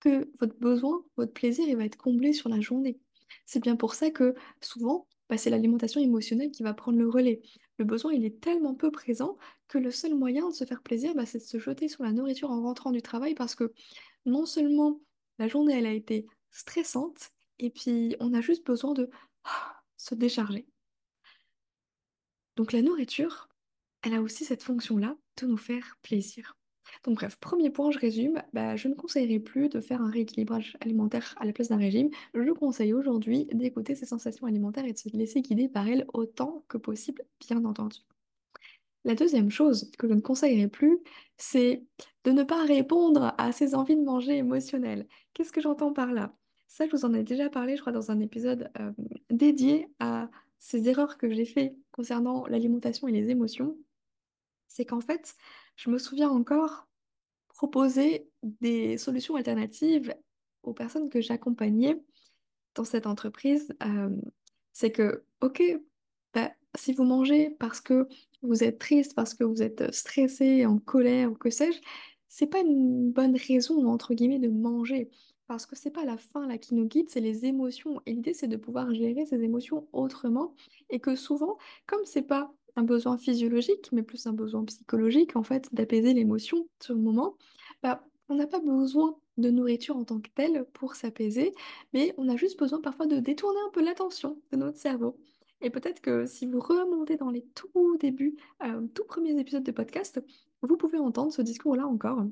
que 0.00 0.30
votre 0.38 0.56
besoin, 0.58 1.02
votre 1.16 1.32
plaisir, 1.32 1.66
il 1.66 1.76
va 1.76 1.84
être 1.84 1.96
comblé 1.96 2.32
sur 2.34 2.48
la 2.50 2.60
journée. 2.60 2.98
C'est 3.46 3.60
bien 3.60 3.76
pour 3.76 3.94
ça 3.94 4.10
que 4.10 4.34
souvent, 4.60 5.06
c'est 5.36 5.50
l'alimentation 5.50 6.00
émotionnelle 6.00 6.50
qui 6.50 6.62
va 6.62 6.74
prendre 6.74 6.98
le 6.98 7.08
relais. 7.08 7.42
Le 7.78 7.84
besoin, 7.84 8.12
il 8.12 8.24
est 8.24 8.40
tellement 8.40 8.74
peu 8.74 8.90
présent 8.90 9.36
que 9.68 9.78
le 9.78 9.90
seul 9.90 10.14
moyen 10.14 10.48
de 10.48 10.54
se 10.54 10.64
faire 10.64 10.82
plaisir, 10.82 11.14
bah, 11.14 11.26
c'est 11.26 11.38
de 11.38 11.44
se 11.44 11.58
jeter 11.58 11.88
sur 11.88 12.04
la 12.04 12.12
nourriture 12.12 12.50
en 12.50 12.62
rentrant 12.62 12.92
du 12.92 13.02
travail 13.02 13.34
parce 13.34 13.54
que 13.54 13.72
non 14.26 14.46
seulement 14.46 15.00
la 15.38 15.48
journée, 15.48 15.76
elle 15.76 15.86
a 15.86 15.92
été 15.92 16.26
stressante, 16.50 17.30
et 17.58 17.70
puis 17.70 18.16
on 18.20 18.32
a 18.34 18.40
juste 18.40 18.64
besoin 18.66 18.94
de 18.94 19.10
ah, 19.44 19.82
se 19.96 20.14
décharger. 20.14 20.66
Donc 22.56 22.72
la 22.72 22.82
nourriture, 22.82 23.48
elle 24.02 24.14
a 24.14 24.22
aussi 24.22 24.44
cette 24.44 24.62
fonction-là 24.62 25.16
de 25.38 25.46
nous 25.46 25.56
faire 25.56 25.98
plaisir. 26.02 26.56
Donc 27.02 27.16
bref, 27.16 27.36
premier 27.40 27.70
point, 27.70 27.90
je 27.90 27.98
résume, 27.98 28.42
bah, 28.52 28.76
je 28.76 28.88
ne 28.88 28.94
conseillerais 28.94 29.40
plus 29.40 29.68
de 29.68 29.80
faire 29.80 30.00
un 30.00 30.10
rééquilibrage 30.10 30.76
alimentaire 30.80 31.34
à 31.40 31.44
la 31.44 31.52
place 31.52 31.68
d'un 31.68 31.76
régime. 31.76 32.10
Je 32.34 32.50
conseille 32.52 32.92
aujourd'hui 32.92 33.46
d'écouter 33.52 33.94
ses 33.94 34.06
sensations 34.06 34.46
alimentaires 34.46 34.84
et 34.84 34.92
de 34.92 34.98
se 34.98 35.08
laisser 35.08 35.42
guider 35.42 35.68
par 35.68 35.88
elles 35.88 36.06
autant 36.12 36.64
que 36.68 36.78
possible, 36.78 37.24
bien 37.40 37.64
entendu. 37.64 37.98
La 39.04 39.14
deuxième 39.14 39.50
chose 39.50 39.90
que 39.98 40.08
je 40.08 40.14
ne 40.14 40.20
conseillerais 40.20 40.68
plus, 40.68 40.98
c'est 41.36 41.84
de 42.24 42.30
ne 42.30 42.42
pas 42.42 42.64
répondre 42.64 43.34
à 43.36 43.52
ses 43.52 43.74
envies 43.74 43.96
de 43.96 44.02
manger 44.02 44.38
émotionnelles. 44.38 45.06
Qu'est-ce 45.34 45.52
que 45.52 45.60
j'entends 45.60 45.92
par 45.92 46.12
là? 46.12 46.34
Ça, 46.68 46.86
je 46.86 46.90
vous 46.90 47.04
en 47.04 47.12
ai 47.12 47.22
déjà 47.22 47.50
parlé, 47.50 47.76
je 47.76 47.82
crois, 47.82 47.92
dans 47.92 48.10
un 48.10 48.18
épisode 48.20 48.70
euh, 48.80 48.92
dédié 49.30 49.88
à 50.00 50.30
ces 50.58 50.88
erreurs 50.88 51.18
que 51.18 51.30
j'ai 51.30 51.44
fait 51.44 51.76
concernant 51.92 52.46
l'alimentation 52.46 53.06
et 53.06 53.12
les 53.12 53.28
émotions. 53.28 53.76
C'est 54.68 54.86
qu'en 54.86 55.02
fait, 55.02 55.36
je 55.76 55.90
me 55.90 55.98
souviens 55.98 56.30
encore 56.30 56.86
proposer 57.48 58.28
des 58.60 58.98
solutions 58.98 59.36
alternatives 59.36 60.14
aux 60.62 60.74
personnes 60.74 61.08
que 61.08 61.20
j'accompagnais 61.20 62.00
dans 62.74 62.84
cette 62.84 63.06
entreprise, 63.06 63.72
euh, 63.84 64.10
c'est 64.72 64.90
que, 64.90 65.24
ok, 65.40 65.62
bah, 66.34 66.50
si 66.76 66.92
vous 66.92 67.04
mangez 67.04 67.50
parce 67.50 67.80
que 67.80 68.08
vous 68.42 68.64
êtes 68.64 68.78
triste, 68.78 69.14
parce 69.14 69.34
que 69.34 69.44
vous 69.44 69.62
êtes 69.62 69.92
stressé, 69.94 70.66
en 70.66 70.78
colère 70.78 71.30
ou 71.30 71.34
que 71.34 71.50
sais-je, 71.50 71.80
c'est 72.28 72.48
pas 72.48 72.60
une 72.60 73.12
bonne 73.12 73.36
raison, 73.36 73.86
entre 73.86 74.14
guillemets, 74.14 74.40
de 74.40 74.48
manger. 74.48 75.08
Parce 75.46 75.66
que 75.66 75.76
c'est 75.76 75.90
pas 75.90 76.04
la 76.04 76.16
faim 76.16 76.46
là 76.48 76.58
qui 76.58 76.74
nous 76.74 76.86
guide, 76.86 77.08
c'est 77.10 77.20
les 77.20 77.44
émotions. 77.44 78.00
Et 78.06 78.12
l'idée, 78.12 78.34
c'est 78.34 78.48
de 78.48 78.56
pouvoir 78.56 78.92
gérer 78.92 79.26
ces 79.26 79.42
émotions 79.42 79.86
autrement. 79.92 80.54
Et 80.90 81.00
que 81.00 81.14
souvent, 81.16 81.58
comme 81.86 82.04
c'est 82.04 82.22
pas 82.22 82.52
un 82.76 82.82
besoin 82.82 83.16
physiologique, 83.16 83.90
mais 83.92 84.02
plus 84.02 84.26
un 84.26 84.32
besoin 84.32 84.64
psychologique, 84.64 85.36
en 85.36 85.42
fait, 85.42 85.68
d'apaiser 85.74 86.14
l'émotion 86.14 86.68
sur 86.80 86.94
le 86.94 87.00
moment, 87.00 87.36
bah, 87.82 88.04
on 88.28 88.34
n'a 88.36 88.46
pas 88.46 88.60
besoin 88.60 89.16
de 89.36 89.50
nourriture 89.50 89.96
en 89.96 90.04
tant 90.04 90.20
que 90.20 90.30
telle 90.34 90.64
pour 90.72 90.94
s'apaiser, 90.94 91.52
mais 91.92 92.14
on 92.18 92.28
a 92.28 92.36
juste 92.36 92.58
besoin 92.58 92.80
parfois 92.80 93.06
de 93.06 93.18
détourner 93.18 93.60
un 93.66 93.70
peu 93.70 93.82
l'attention 93.82 94.40
de 94.52 94.56
notre 94.56 94.78
cerveau. 94.78 95.16
Et 95.60 95.70
peut-être 95.70 96.00
que 96.00 96.26
si 96.26 96.46
vous 96.46 96.60
remontez 96.60 97.16
dans 97.16 97.30
les 97.30 97.44
tout 97.54 97.96
débuts, 97.98 98.36
euh, 98.62 98.86
tout 98.94 99.04
premiers 99.04 99.38
épisodes 99.38 99.62
de 99.62 99.72
podcast, 99.72 100.22
vous 100.62 100.76
pouvez 100.76 100.98
entendre 100.98 101.32
ce 101.32 101.42
discours-là 101.42 101.86
encore. 101.86 102.24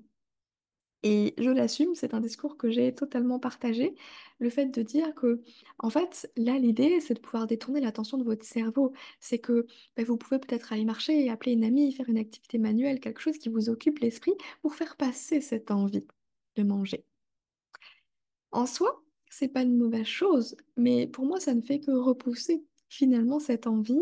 Et 1.02 1.34
je 1.38 1.50
l'assume, 1.50 1.94
c'est 1.94 2.14
un 2.14 2.20
discours 2.20 2.56
que 2.56 2.70
j'ai 2.70 2.94
totalement 2.94 3.40
partagé. 3.40 3.94
Le 4.38 4.50
fait 4.50 4.66
de 4.66 4.82
dire 4.82 5.14
que, 5.14 5.42
en 5.78 5.90
fait, 5.90 6.30
là, 6.36 6.58
l'idée, 6.58 7.00
c'est 7.00 7.14
de 7.14 7.20
pouvoir 7.20 7.46
détourner 7.46 7.80
l'attention 7.80 8.18
de 8.18 8.24
votre 8.24 8.44
cerveau. 8.44 8.92
C'est 9.20 9.38
que 9.40 9.66
ben, 9.96 10.04
vous 10.04 10.16
pouvez 10.16 10.38
peut-être 10.38 10.72
aller 10.72 10.84
marcher, 10.84 11.28
appeler 11.28 11.52
une 11.52 11.64
amie, 11.64 11.92
faire 11.92 12.08
une 12.08 12.18
activité 12.18 12.58
manuelle, 12.58 13.00
quelque 13.00 13.20
chose 13.20 13.38
qui 13.38 13.48
vous 13.48 13.68
occupe 13.68 13.98
l'esprit 13.98 14.34
pour 14.62 14.74
faire 14.74 14.96
passer 14.96 15.40
cette 15.40 15.70
envie 15.72 16.06
de 16.56 16.62
manger. 16.62 17.04
En 18.52 18.66
soi, 18.66 19.02
c'est 19.30 19.48
pas 19.48 19.62
une 19.62 19.76
mauvaise 19.76 20.06
chose, 20.06 20.56
mais 20.76 21.06
pour 21.06 21.24
moi, 21.26 21.40
ça 21.40 21.54
ne 21.54 21.62
fait 21.62 21.80
que 21.80 21.90
repousser 21.90 22.64
finalement 22.88 23.38
cette 23.40 23.66
envie. 23.66 24.00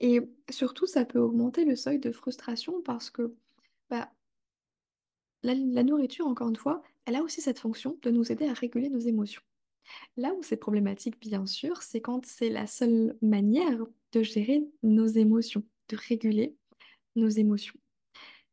Et 0.00 0.20
surtout, 0.50 0.86
ça 0.86 1.04
peut 1.04 1.18
augmenter 1.18 1.64
le 1.64 1.76
seuil 1.76 1.98
de 1.98 2.12
frustration 2.12 2.82
parce 2.82 3.10
que 3.10 3.34
bah, 3.90 4.10
la, 5.54 5.82
nourriture, 5.82 6.26
encore 6.26 6.48
une 6.48 6.56
fois, 6.56 6.82
elle 7.04 7.16
a 7.16 7.22
aussi 7.22 7.40
cette 7.40 7.58
fonction 7.58 7.98
de 8.02 8.10
nous 8.10 8.32
aider 8.32 8.46
à 8.46 8.52
réguler 8.52 8.88
nos 8.88 8.98
émotions. 8.98 9.42
Là 10.16 10.34
où 10.34 10.42
c'est 10.42 10.56
problématique, 10.56 11.20
bien 11.20 11.46
sûr, 11.46 11.82
c'est 11.82 12.00
quand 12.00 12.26
c'est 12.26 12.50
la 12.50 12.66
seule 12.66 13.16
manière 13.22 13.86
de 14.12 14.22
gérer 14.22 14.66
nos 14.82 15.06
émotions, 15.06 15.62
de 15.88 15.96
réguler 15.96 16.56
nos 17.14 17.28
émotions. 17.28 17.78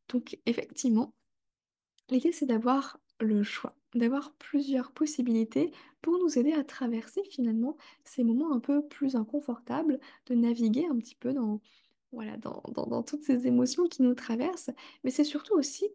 Donc, 0.08 0.38
effectivement, 0.46 1.14
l'idée, 2.10 2.32
c'est 2.32 2.46
d'avoir 2.46 3.00
le 3.20 3.42
choix, 3.42 3.74
d'avoir 3.94 4.32
plusieurs 4.34 4.92
possibilités 4.92 5.72
pour 6.02 6.18
nous 6.18 6.38
aider 6.38 6.52
à 6.52 6.62
traverser 6.62 7.22
finalement 7.24 7.76
ces 8.04 8.22
moments 8.22 8.52
un 8.52 8.60
peu 8.60 8.86
plus 8.86 9.16
inconfortables, 9.16 9.98
de 10.26 10.34
naviguer 10.34 10.86
un 10.86 10.96
petit 10.96 11.16
peu 11.16 11.32
dans- 11.32 11.60
dans 12.12 13.02
toutes 13.02 13.22
ces 13.22 13.46
émotions 13.48 13.84
qui 13.84 14.02
nous 14.02 14.14
traversent. 14.14 14.70
Mais 15.02 15.10
c'est 15.10 15.24
surtout 15.24 15.54
aussi 15.54 15.88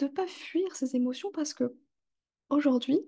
de 0.00 0.08
pas 0.08 0.26
fuir 0.26 0.74
ces 0.74 0.96
émotions 0.96 1.30
parce 1.30 1.54
que 1.54 1.74
aujourd'hui, 2.48 3.00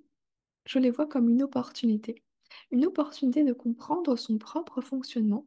je 0.67 0.79
les 0.79 0.91
vois 0.91 1.07
comme 1.07 1.31
une 1.31 1.43
opportunité. 1.43 2.23
Une 2.71 2.87
opportunité 2.87 3.45
de 3.45 3.53
comprendre 3.53 4.17
son 4.17 4.39
propre 4.39 4.81
fonctionnement, 4.83 5.47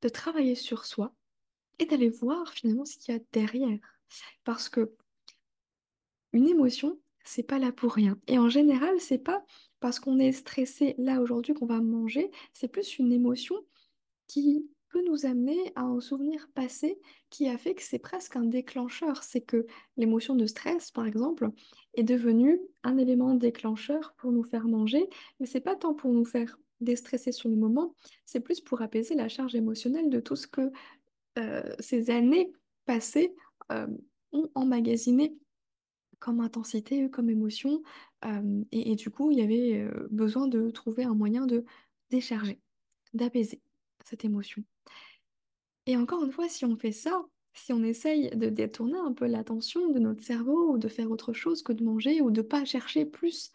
de 0.00 0.08
travailler 0.08 0.54
sur 0.54 0.86
soi 0.86 1.14
et 1.78 1.84
d'aller 1.84 2.08
voir 2.08 2.52
finalement 2.52 2.84
ce 2.84 2.96
qu'il 2.96 3.14
y 3.14 3.16
a 3.16 3.20
derrière. 3.32 3.78
Parce 4.44 4.68
que 4.68 4.94
une 6.32 6.48
émotion, 6.48 6.98
c'est 7.24 7.42
pas 7.42 7.58
là 7.58 7.70
pour 7.70 7.92
rien. 7.92 8.18
Et 8.26 8.38
en 8.38 8.48
général, 8.48 8.98
c'est 8.98 9.18
pas 9.18 9.44
parce 9.80 10.00
qu'on 10.00 10.18
est 10.18 10.32
stressé 10.32 10.94
là 10.96 11.20
aujourd'hui 11.20 11.54
qu'on 11.54 11.66
va 11.66 11.80
manger, 11.80 12.30
c'est 12.52 12.68
plus 12.68 12.98
une 12.98 13.12
émotion 13.12 13.56
qui 14.26 14.70
peut 14.92 15.02
nous 15.06 15.26
amener 15.26 15.72
à 15.74 15.82
un 15.82 16.00
souvenir 16.00 16.48
passé 16.54 17.00
qui 17.30 17.48
a 17.48 17.56
fait 17.56 17.74
que 17.74 17.82
c'est 17.82 17.98
presque 17.98 18.36
un 18.36 18.44
déclencheur. 18.44 19.24
C'est 19.24 19.40
que 19.40 19.66
l'émotion 19.96 20.36
de 20.36 20.46
stress, 20.46 20.90
par 20.90 21.06
exemple, 21.06 21.50
est 21.94 22.02
devenue 22.02 22.60
un 22.84 22.98
élément 22.98 23.34
déclencheur 23.34 24.14
pour 24.18 24.32
nous 24.32 24.44
faire 24.44 24.68
manger, 24.68 25.08
mais 25.40 25.46
c'est 25.46 25.60
pas 25.60 25.76
tant 25.76 25.94
pour 25.94 26.12
nous 26.12 26.26
faire 26.26 26.58
déstresser 26.82 27.32
sur 27.32 27.48
le 27.48 27.56
moment, 27.56 27.94
c'est 28.26 28.40
plus 28.40 28.60
pour 28.60 28.82
apaiser 28.82 29.14
la 29.14 29.28
charge 29.28 29.54
émotionnelle 29.54 30.10
de 30.10 30.20
tout 30.20 30.36
ce 30.36 30.46
que 30.46 30.72
euh, 31.38 31.62
ces 31.78 32.10
années 32.10 32.52
passées 32.84 33.34
euh, 33.70 33.86
ont 34.32 34.50
emmagasiné 34.54 35.36
comme 36.18 36.40
intensité, 36.40 37.08
comme 37.10 37.30
émotion. 37.30 37.82
euh, 38.24 38.64
et, 38.70 38.94
du 38.94 39.10
coup, 39.10 39.30
il 39.30 39.38
y 39.38 39.42
avait 39.42 39.88
besoin 40.10 40.46
de 40.46 40.70
trouver 40.70 41.04
un 41.04 41.14
moyen 41.14 41.46
de 41.46 41.64
décharger, 42.10 42.60
d'apaiser 43.14 43.60
cette 44.04 44.24
émotion. 44.24 44.62
Et 45.86 45.96
encore 45.96 46.22
une 46.24 46.32
fois, 46.32 46.48
si 46.48 46.64
on 46.64 46.76
fait 46.76 46.92
ça, 46.92 47.24
si 47.54 47.72
on 47.72 47.82
essaye 47.82 48.30
de 48.30 48.48
détourner 48.48 48.98
un 48.98 49.12
peu 49.12 49.26
l'attention 49.26 49.88
de 49.90 49.98
notre 49.98 50.22
cerveau 50.22 50.72
ou 50.72 50.78
de 50.78 50.88
faire 50.88 51.10
autre 51.10 51.32
chose 51.32 51.62
que 51.62 51.72
de 51.72 51.84
manger 51.84 52.20
ou 52.20 52.30
de 52.30 52.42
pas 52.42 52.64
chercher 52.64 53.04
plus 53.04 53.50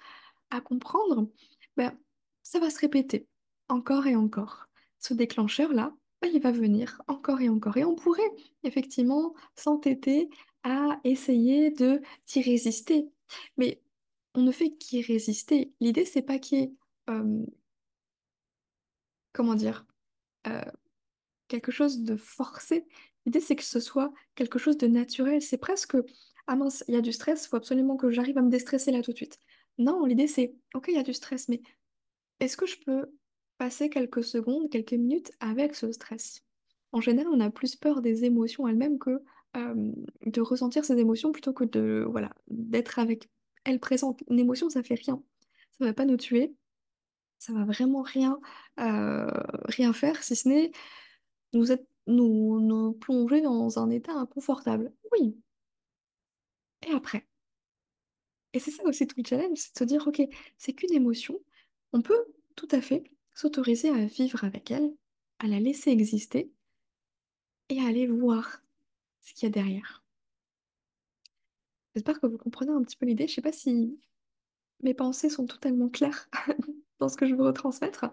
à 0.50 0.62
comprendre, 0.62 1.30
ben, 1.78 1.98
ça 2.44 2.60
va 2.60 2.70
se 2.70 2.80
répéter 2.80 3.28
encore 3.70 4.08
et 4.08 4.16
encore. 4.16 4.68
Ce 5.00 5.14
déclencheur-là, 5.14 5.94
ben, 6.22 6.32
il 6.34 6.42
va 6.42 6.52
venir 6.52 7.02
encore 7.08 7.42
et 7.42 7.50
encore. 7.50 7.78
Et 7.78 7.86
on 7.86 7.96
pourrait 7.96 8.32
effectivement 8.64 9.34
s'entêter 9.56 10.30
à 10.64 11.00
essayer 11.04 11.72
de 11.72 12.02
d'y 12.28 12.42
résister. 12.42 13.10
Mais 13.58 13.82
on 14.36 14.42
ne 14.42 14.52
fait 14.52 14.72
qu'y 14.72 15.02
résister. 15.02 15.74
L'idée, 15.80 16.06
c'est 16.06 16.22
pas 16.22 16.40
qu'il 16.40 16.60
y 16.60 16.62
ait, 16.64 16.74
euh, 17.10 17.46
comment 19.34 19.56
dire, 19.56 19.86
euh, 20.48 20.62
quelque 21.48 21.72
chose 21.72 22.02
de 22.04 22.16
forcé. 22.16 22.86
L'idée, 23.26 23.40
c'est 23.40 23.56
que 23.56 23.64
ce 23.64 23.80
soit 23.80 24.14
quelque 24.36 24.60
chose 24.60 24.78
de 24.78 24.88
naturel. 24.88 25.42
C'est 25.42 25.58
presque, 25.58 25.98
ah 26.48 26.56
mince, 26.56 26.84
il 26.88 26.94
y 26.94 26.98
a 26.98 27.02
du 27.02 27.12
stress, 27.12 27.46
il 27.46 27.50
faut 27.50 27.58
absolument 27.58 27.98
que 27.98 28.10
j'arrive 28.12 28.38
à 28.38 28.42
me 28.42 28.50
déstresser 28.50 28.92
là 28.92 29.02
tout 29.02 29.12
de 29.12 29.18
suite. 29.18 29.40
Non, 29.78 30.06
l'idée, 30.06 30.28
c'est, 30.28 30.56
ok, 30.74 30.86
il 30.88 30.96
y 30.96 31.00
a 31.00 31.04
du 31.04 31.14
stress, 31.14 31.50
mais 31.50 31.62
est-ce 32.40 32.58
que 32.58 32.66
je 32.66 32.78
peux 32.80 33.06
passer 33.58 33.90
quelques 33.90 34.24
secondes, 34.24 34.70
quelques 34.70 34.94
minutes 34.94 35.32
avec 35.40 35.76
ce 35.76 35.92
stress? 35.92 36.44
En 36.92 37.02
général, 37.02 37.32
on 37.34 37.40
a 37.42 37.50
plus 37.50 37.76
peur 37.76 38.02
des 38.02 38.24
émotions 38.26 38.68
elles-mêmes 38.68 38.98
que 38.98 39.22
de 39.56 40.42
ressentir 40.42 40.86
ces 40.86 40.98
émotions 40.98 41.32
plutôt 41.32 41.52
que 41.52 41.64
de, 41.64 42.06
voilà, 42.08 42.32
d'être 42.48 43.00
avec 43.00 43.28
elles 43.64 43.80
présentes. 43.80 44.24
Une 44.30 44.40
émotion, 44.40 44.70
ça 44.70 44.84
fait 44.84 44.96
rien. 44.96 45.22
Ça 45.78 45.86
va 45.86 45.94
pas 45.94 46.06
nous 46.06 46.18
tuer. 46.18 46.54
Ça 47.40 47.54
va 47.54 47.66
vraiment 47.66 48.02
rien, 48.04 48.40
rien 48.78 49.94
faire, 49.94 50.24
si 50.24 50.36
ce 50.36 50.48
n'est 50.48 50.72
nous, 51.54 51.66
nous, 52.08 52.94
plonger 52.94 53.42
dans 53.42 53.80
un 53.80 53.90
état 53.90 54.14
inconfortable. 54.14 54.94
Oui. 55.12 55.38
Et 56.88 56.92
après? 56.92 57.28
Et 58.54 58.60
c'est 58.60 58.72
ça 58.72 58.84
aussi 58.86 59.06
tout 59.08 59.16
le 59.18 59.28
challenge, 59.28 59.58
c'est 59.58 59.74
de 59.74 59.80
se 59.80 59.84
dire, 59.84 60.08
ok, 60.08 60.22
c'est 60.58 60.74
qu'une 60.74 60.94
émotion. 60.94 61.40
On 61.94 62.02
peut 62.02 62.26
tout 62.56 62.68
à 62.72 62.82
fait 62.82 63.04
s'autoriser 63.34 63.90
à 63.90 64.06
vivre 64.06 64.44
avec 64.44 64.72
elle, 64.72 64.94
à 65.40 65.48
la 65.48 65.60
laisser 65.60 65.92
exister 65.92 66.52
et 67.70 67.80
à 67.82 67.88
aller 67.88 68.08
voir 68.08 68.64
ce 69.22 69.34
qu'il 69.34 69.44
y 69.44 69.48
a 69.48 69.54
derrière. 69.54 70.04
J'espère 71.94 72.20
que 72.20 72.28
vous 72.28 72.38
comprenez 72.38 72.72
un 72.72 72.82
petit 72.84 72.96
peu 72.96 73.06
l'idée. 73.06 73.28
Je 73.28 73.34
sais 73.34 73.42
pas 73.42 73.52
si 73.52 74.00
mes 74.82 74.94
pensées 74.94 75.30
sont 75.30 75.46
totalement 75.46 75.90
claires 75.90 76.30
dans 77.00 77.10
ce 77.10 77.18
que 77.18 77.28
je 77.28 77.36
veux 77.36 77.44
retransmettre, 77.44 78.06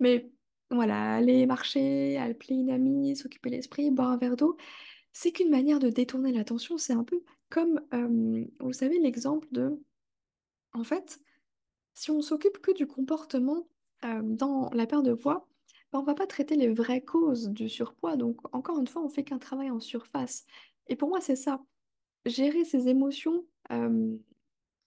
mais 0.00 0.30
voilà, 0.70 1.14
aller 1.14 1.46
marcher, 1.46 2.18
appeler 2.18 2.56
une 2.56 2.70
amie, 2.70 3.16
s'occuper 3.16 3.50
l'esprit, 3.50 3.90
boire 3.90 4.10
un 4.10 4.16
verre 4.16 4.36
d'eau, 4.36 4.56
c'est 5.12 5.32
qu'une 5.32 5.50
manière 5.50 5.78
de 5.78 5.90
détourner 5.90 6.32
l'attention. 6.32 6.78
C'est 6.78 6.92
un 6.92 7.04
peu 7.04 7.22
comme, 7.50 7.80
euh, 7.94 8.44
vous 8.60 8.72
savez, 8.72 8.98
l'exemple 8.98 9.48
de, 9.52 9.80
en 10.72 10.84
fait, 10.84 11.20
si 11.94 12.10
on 12.10 12.20
s'occupe 12.20 12.58
que 12.58 12.72
du 12.72 12.86
comportement 12.86 13.68
euh, 14.04 14.20
dans 14.22 14.70
la 14.72 14.86
perte 14.86 15.04
de 15.04 15.14
poids, 15.14 15.48
ben, 15.92 16.00
on 16.00 16.02
va 16.02 16.14
pas 16.14 16.26
traiter 16.26 16.56
les 16.56 16.72
vraies 16.72 17.04
causes 17.04 17.48
du 17.50 17.68
surpoids. 17.68 18.16
Donc, 18.16 18.40
encore 18.52 18.80
une 18.80 18.88
fois, 18.88 19.02
on 19.02 19.08
fait 19.08 19.24
qu'un 19.24 19.38
travail 19.38 19.70
en 19.70 19.80
surface. 19.80 20.44
Et 20.88 20.96
pour 20.96 21.08
moi, 21.08 21.20
c'est 21.20 21.36
ça. 21.36 21.62
Gérer 22.26 22.64
ses 22.64 22.88
émotions, 22.88 23.44
euh, 23.70 24.16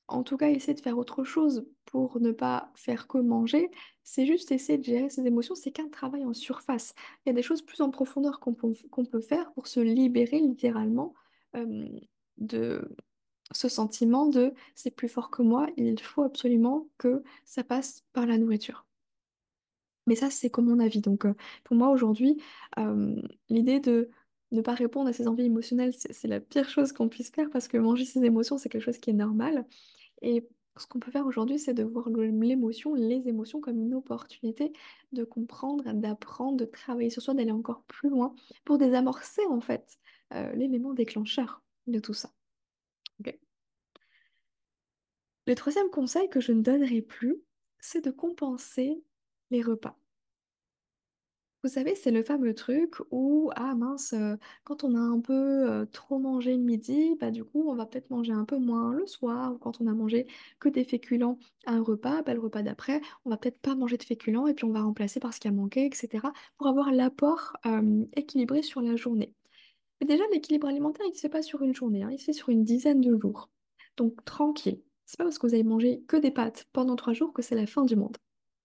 en 0.08 0.24
tout 0.24 0.38
cas, 0.38 0.50
essayer 0.50 0.74
de 0.74 0.80
faire 0.82 0.98
autre 0.98 1.24
chose 1.24 1.66
pour 1.86 2.20
ne 2.20 2.32
pas 2.32 2.72
faire 2.76 3.08
que 3.08 3.18
manger, 3.18 3.72
c'est 4.04 4.26
juste 4.26 4.52
essayer 4.52 4.78
de 4.78 4.84
gérer 4.84 5.10
ses 5.10 5.26
émotions, 5.28 5.56
c'est 5.56 5.72
qu'un 5.72 5.90
travail 5.90 6.26
en 6.26 6.34
surface. 6.34 6.94
Il 7.26 7.30
y 7.30 7.32
a 7.32 7.34
des 7.34 7.42
choses 7.42 7.62
plus 7.62 7.82
en 7.82 7.90
profondeur 7.90 8.40
qu'on 8.40 8.54
peut, 8.54 8.74
qu'on 8.92 9.06
peut 9.06 9.22
faire 9.22 9.52
pour 9.54 9.68
se 9.68 9.80
libérer 9.80 10.40
littéralement 10.40 11.14
de 12.38 12.96
ce 13.52 13.70
sentiment 13.70 14.28
de 14.28 14.54
c'est 14.76 14.92
plus 14.92 15.10
fort 15.10 15.30
que 15.30 15.42
moi, 15.42 15.68
il 15.78 16.00
faut 16.00 16.24
absolument 16.24 16.88
que 16.98 17.24
ça 17.46 17.64
passe 17.64 18.04
par 18.14 18.26
la 18.26 18.38
nourriture. 18.38 18.86
Mais 20.06 20.16
ça, 20.16 20.30
c'est 20.30 20.50
comme 20.50 20.66
mon 20.66 20.80
avis. 20.80 21.02
Donc, 21.02 21.26
pour 21.64 21.76
moi, 21.76 21.90
aujourd'hui, 21.90 22.42
l'idée 23.50 23.80
de 23.80 24.10
ne 24.52 24.62
pas 24.62 24.74
répondre 24.74 25.10
à 25.10 25.14
ses 25.14 25.28
envies 25.28 25.46
émotionnelles, 25.46 25.94
c'est 25.94 26.28
la 26.28 26.40
pire 26.40 26.70
chose 26.70 26.94
qu'on 26.94 27.10
puisse 27.10 27.30
faire 27.32 27.50
parce 27.50 27.68
que 27.68 27.78
manger 27.78 28.06
ses 28.06 28.24
émotions, 28.24 28.58
c'est 28.58 28.70
quelque 28.70 28.84
chose 28.84 29.00
qui 29.00 29.10
est 29.10 29.14
normal. 29.14 29.66
Et 30.22 30.48
ce 30.78 30.88
qu'on 30.88 31.00
peut 31.00 31.12
faire 31.12 31.26
aujourd'hui, 31.26 31.60
c'est 31.60 31.74
de 31.74 31.84
voir 31.84 32.10
l'émotion, 32.10 32.94
les 32.94 33.28
émotions 33.28 33.62
comme 33.62 33.80
une 33.80 33.94
opportunité 33.94 34.74
de 35.12 35.24
comprendre, 35.24 35.92
d'apprendre, 35.94 36.58
de 36.58 36.66
travailler 36.66 37.10
sur 37.10 37.22
soi, 37.22 37.34
d'aller 37.34 37.52
encore 37.52 37.84
plus 37.84 38.10
loin 38.10 38.36
pour 38.66 38.78
désamorcer 38.78 39.46
en 39.48 39.62
fait 39.62 39.98
euh, 40.34 40.52
l'élément 40.54 40.94
déclencheur 40.94 41.64
de 41.88 42.00
tout 42.00 42.14
ça. 42.14 42.32
Le 45.48 45.56
troisième 45.56 45.90
conseil 45.90 46.30
que 46.30 46.42
je 46.42 46.52
ne 46.52 46.62
donnerai 46.62 47.02
plus, 47.02 47.38
c'est 47.80 48.04
de 48.04 48.12
compenser 48.12 49.02
les 49.50 49.62
repas. 49.62 49.98
Vous 51.64 51.70
savez, 51.70 51.96
c'est 51.96 52.12
le 52.12 52.22
fameux 52.22 52.54
truc 52.54 52.96
où, 53.12 53.52
ah 53.56 53.76
mince, 53.76 54.14
euh, 54.14 54.36
quand 54.64 54.84
on 54.84 54.96
a 54.96 55.00
un 55.00 55.20
peu 55.20 55.34
euh, 55.70 55.86
trop 55.86 56.20
mangé 56.20 56.54
le 56.56 56.64
midi, 56.64 57.16
bah 57.20 57.32
du 57.32 57.44
coup, 57.44 57.68
on 57.68 57.76
va 57.76 57.86
peut-être 57.86 58.10
manger 58.12 58.32
un 58.32 58.46
peu 58.46 58.58
moins 58.58 58.94
le 58.94 59.06
soir, 59.08 59.54
ou 59.54 59.58
quand 59.58 59.82
on 59.82 59.88
a 59.88 59.94
mangé 59.94 60.28
que 60.60 60.70
des 60.70 60.84
féculents 60.84 61.40
à 61.66 61.74
un 61.74 61.82
repas, 61.82 62.22
bah, 62.22 62.34
le 62.36 62.40
repas 62.40 62.62
d'après, 62.62 63.02
on 63.26 63.32
va 63.32 63.38
peut-être 63.38 63.60
pas 63.60 63.76
manger 63.76 63.98
de 63.98 64.04
féculents 64.04 64.48
et 64.48 64.54
puis 64.54 64.66
on 64.66 64.72
va 64.72 64.82
remplacer 64.82 65.20
par 65.20 65.34
ce 65.34 65.40
qui 65.40 65.48
a 65.48 65.52
manqué, 65.52 65.86
etc., 65.86 66.32
pour 66.58 66.68
avoir 66.68 66.92
l'apport 66.92 67.54
équilibré 68.16 68.62
sur 68.62 68.82
la 68.82 68.96
journée. 68.96 69.34
Mais 70.00 70.08
déjà, 70.08 70.24
l'équilibre 70.32 70.68
alimentaire, 70.68 71.06
il 71.08 71.12
ne 71.12 71.16
se 71.16 71.22
fait 71.22 71.30
pas 71.30 71.42
sur 71.42 71.62
une 71.64 71.76
journée, 71.76 72.04
hein, 72.04 72.10
il 72.12 72.20
se 72.20 72.26
fait 72.26 72.34
sur 72.34 72.50
une 72.50 72.64
dizaine 72.64 73.02
de 73.02 73.18
jours. 73.20 73.50
Donc, 73.98 74.24
tranquille. 74.26 74.82
C'est 75.06 75.18
pas 75.18 75.24
parce 75.24 75.40
que 75.40 75.48
vous 75.48 75.54
avez 75.54 75.64
mangé 75.64 76.02
que 76.08 76.18
des 76.18 76.32
pâtes 76.32 76.66
pendant 76.74 76.96
trois 76.96 77.14
jours 77.14 77.34
que 77.34 77.42
c'est 77.42 77.56
la 77.56 77.66
fin 77.66 77.86
du 77.86 77.96
monde. 77.96 78.18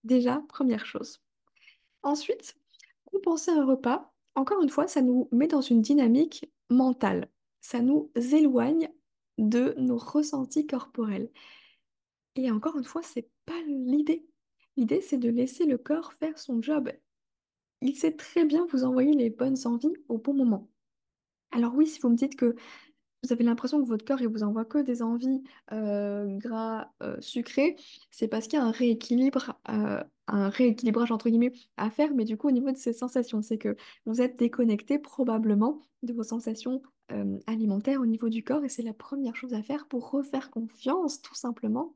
Déjà, 0.05 0.43
première 0.49 0.87
chose. 0.87 1.21
Ensuite, 2.03 2.57
compenser 3.13 3.51
un 3.51 3.65
repas, 3.65 4.13
encore 4.35 4.63
une 4.63 4.71
fois, 4.71 4.89
ça 4.89 5.03
nous 5.03 5.29
met 5.33 5.47
dans 5.47 5.61
une 5.61 5.83
dynamique 5.83 6.51
mentale. 6.71 7.29
Ça 7.61 7.81
nous 7.81 8.11
éloigne 8.15 8.91
de 9.39 9.75
nos 9.79 9.99
ressentis 9.99 10.67
corporels. 10.67 11.31
Et 12.35 12.51
encore 12.51 12.77
une 12.77 12.85
fois, 12.85 13.03
c'est 13.03 13.29
pas 13.45 13.61
l'idée. 13.67 14.27
L'idée, 14.77 15.01
c'est 15.03 15.19
de 15.19 15.29
laisser 15.29 15.67
le 15.67 15.77
corps 15.77 16.15
faire 16.15 16.39
son 16.39 16.63
job. 16.63 16.91
Il 17.83 17.97
sait 17.97 18.17
très 18.17 18.45
bien 18.45 18.67
vous 18.71 18.85
envoyer 18.85 19.13
les 19.13 19.29
bonnes 19.29 19.67
envies 19.67 19.95
au 20.09 20.19
bon 20.19 20.35
moment. 20.35 20.71
Alors 21.51 21.75
oui, 21.75 21.87
si 21.87 22.01
vous 22.01 22.09
me 22.09 22.17
dites 22.17 22.37
que 22.37 22.57
vous 23.23 23.33
avez 23.33 23.45
l'impression 23.45 23.81
que 23.81 23.87
votre 23.87 24.05
corps 24.05 24.21
il 24.21 24.29
vous 24.29 24.43
envoie 24.43 24.65
que 24.65 24.79
des 24.79 25.03
envies 25.03 25.43
euh, 25.73 26.27
gras 26.39 26.91
euh, 27.03 27.17
sucrés, 27.21 27.77
c'est 28.11 28.29
parce 28.29 28.49
qu'il 28.49 28.59
y 28.59 28.63
a 28.63 28.65
un 28.65 28.73
euh, 29.69 30.03
un 30.29 30.49
rééquilibrage 30.49 31.13
entre 31.13 31.29
guillemets 31.29 31.53
à 31.77 31.91
faire, 31.91 32.13
mais 32.15 32.25
du 32.25 32.37
coup 32.37 32.49
au 32.49 32.53
niveau 32.53 32.71
de 32.71 32.77
ces 32.77 32.93
sensations, 32.93 33.43
c'est 33.43 33.59
que 33.59 33.77
vous 34.07 34.21
êtes 34.21 34.39
déconnecté 34.39 34.99
probablement 34.99 35.81
de 36.03 36.13
vos 36.13 36.23
sensations 36.23 36.83
alimentaires 37.47 38.01
au 38.01 38.07
niveau 38.07 38.31
du 38.31 38.43
corps 38.43 38.65
et 38.65 38.71
c'est 38.71 38.83
la 38.83 38.95
première 38.95 39.37
chose 39.37 39.53
à 39.53 39.63
faire 39.63 39.87
pour 39.87 40.11
refaire 40.11 40.51
confiance 40.51 41.21
tout 41.21 41.35
simplement 41.35 41.95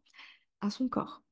à 0.61 0.69
son 0.69 0.89
corps. 0.89 1.26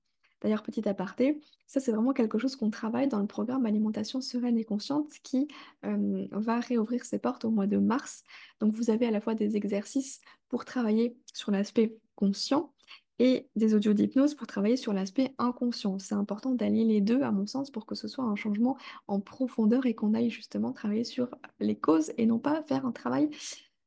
D'ailleurs, 0.44 0.62
petit 0.62 0.86
aparté, 0.86 1.40
ça 1.66 1.80
c'est 1.80 1.90
vraiment 1.90 2.12
quelque 2.12 2.36
chose 2.36 2.54
qu'on 2.54 2.68
travaille 2.68 3.08
dans 3.08 3.18
le 3.18 3.26
programme 3.26 3.64
Alimentation 3.64 4.20
sereine 4.20 4.58
et 4.58 4.64
consciente 4.64 5.08
qui 5.22 5.48
euh, 5.86 6.28
va 6.32 6.60
réouvrir 6.60 7.06
ses 7.06 7.18
portes 7.18 7.46
au 7.46 7.50
mois 7.50 7.66
de 7.66 7.78
mars. 7.78 8.24
Donc 8.60 8.74
vous 8.74 8.90
avez 8.90 9.06
à 9.06 9.10
la 9.10 9.22
fois 9.22 9.34
des 9.34 9.56
exercices 9.56 10.20
pour 10.50 10.66
travailler 10.66 11.16
sur 11.32 11.50
l'aspect 11.50 11.96
conscient 12.14 12.74
et 13.18 13.48
des 13.56 13.74
audios 13.74 13.94
d'hypnose 13.94 14.34
pour 14.34 14.46
travailler 14.46 14.76
sur 14.76 14.92
l'aspect 14.92 15.34
inconscient. 15.38 15.98
C'est 15.98 16.14
important 16.14 16.52
d'allier 16.52 16.84
les 16.84 17.00
deux, 17.00 17.22
à 17.22 17.32
mon 17.32 17.46
sens, 17.46 17.70
pour 17.70 17.86
que 17.86 17.94
ce 17.94 18.06
soit 18.06 18.24
un 18.24 18.36
changement 18.36 18.76
en 19.06 19.20
profondeur 19.20 19.86
et 19.86 19.94
qu'on 19.94 20.12
aille 20.12 20.28
justement 20.28 20.74
travailler 20.74 21.04
sur 21.04 21.30
les 21.58 21.78
causes 21.78 22.12
et 22.18 22.26
non 22.26 22.38
pas 22.38 22.62
faire 22.64 22.84
un 22.84 22.92
travail 22.92 23.30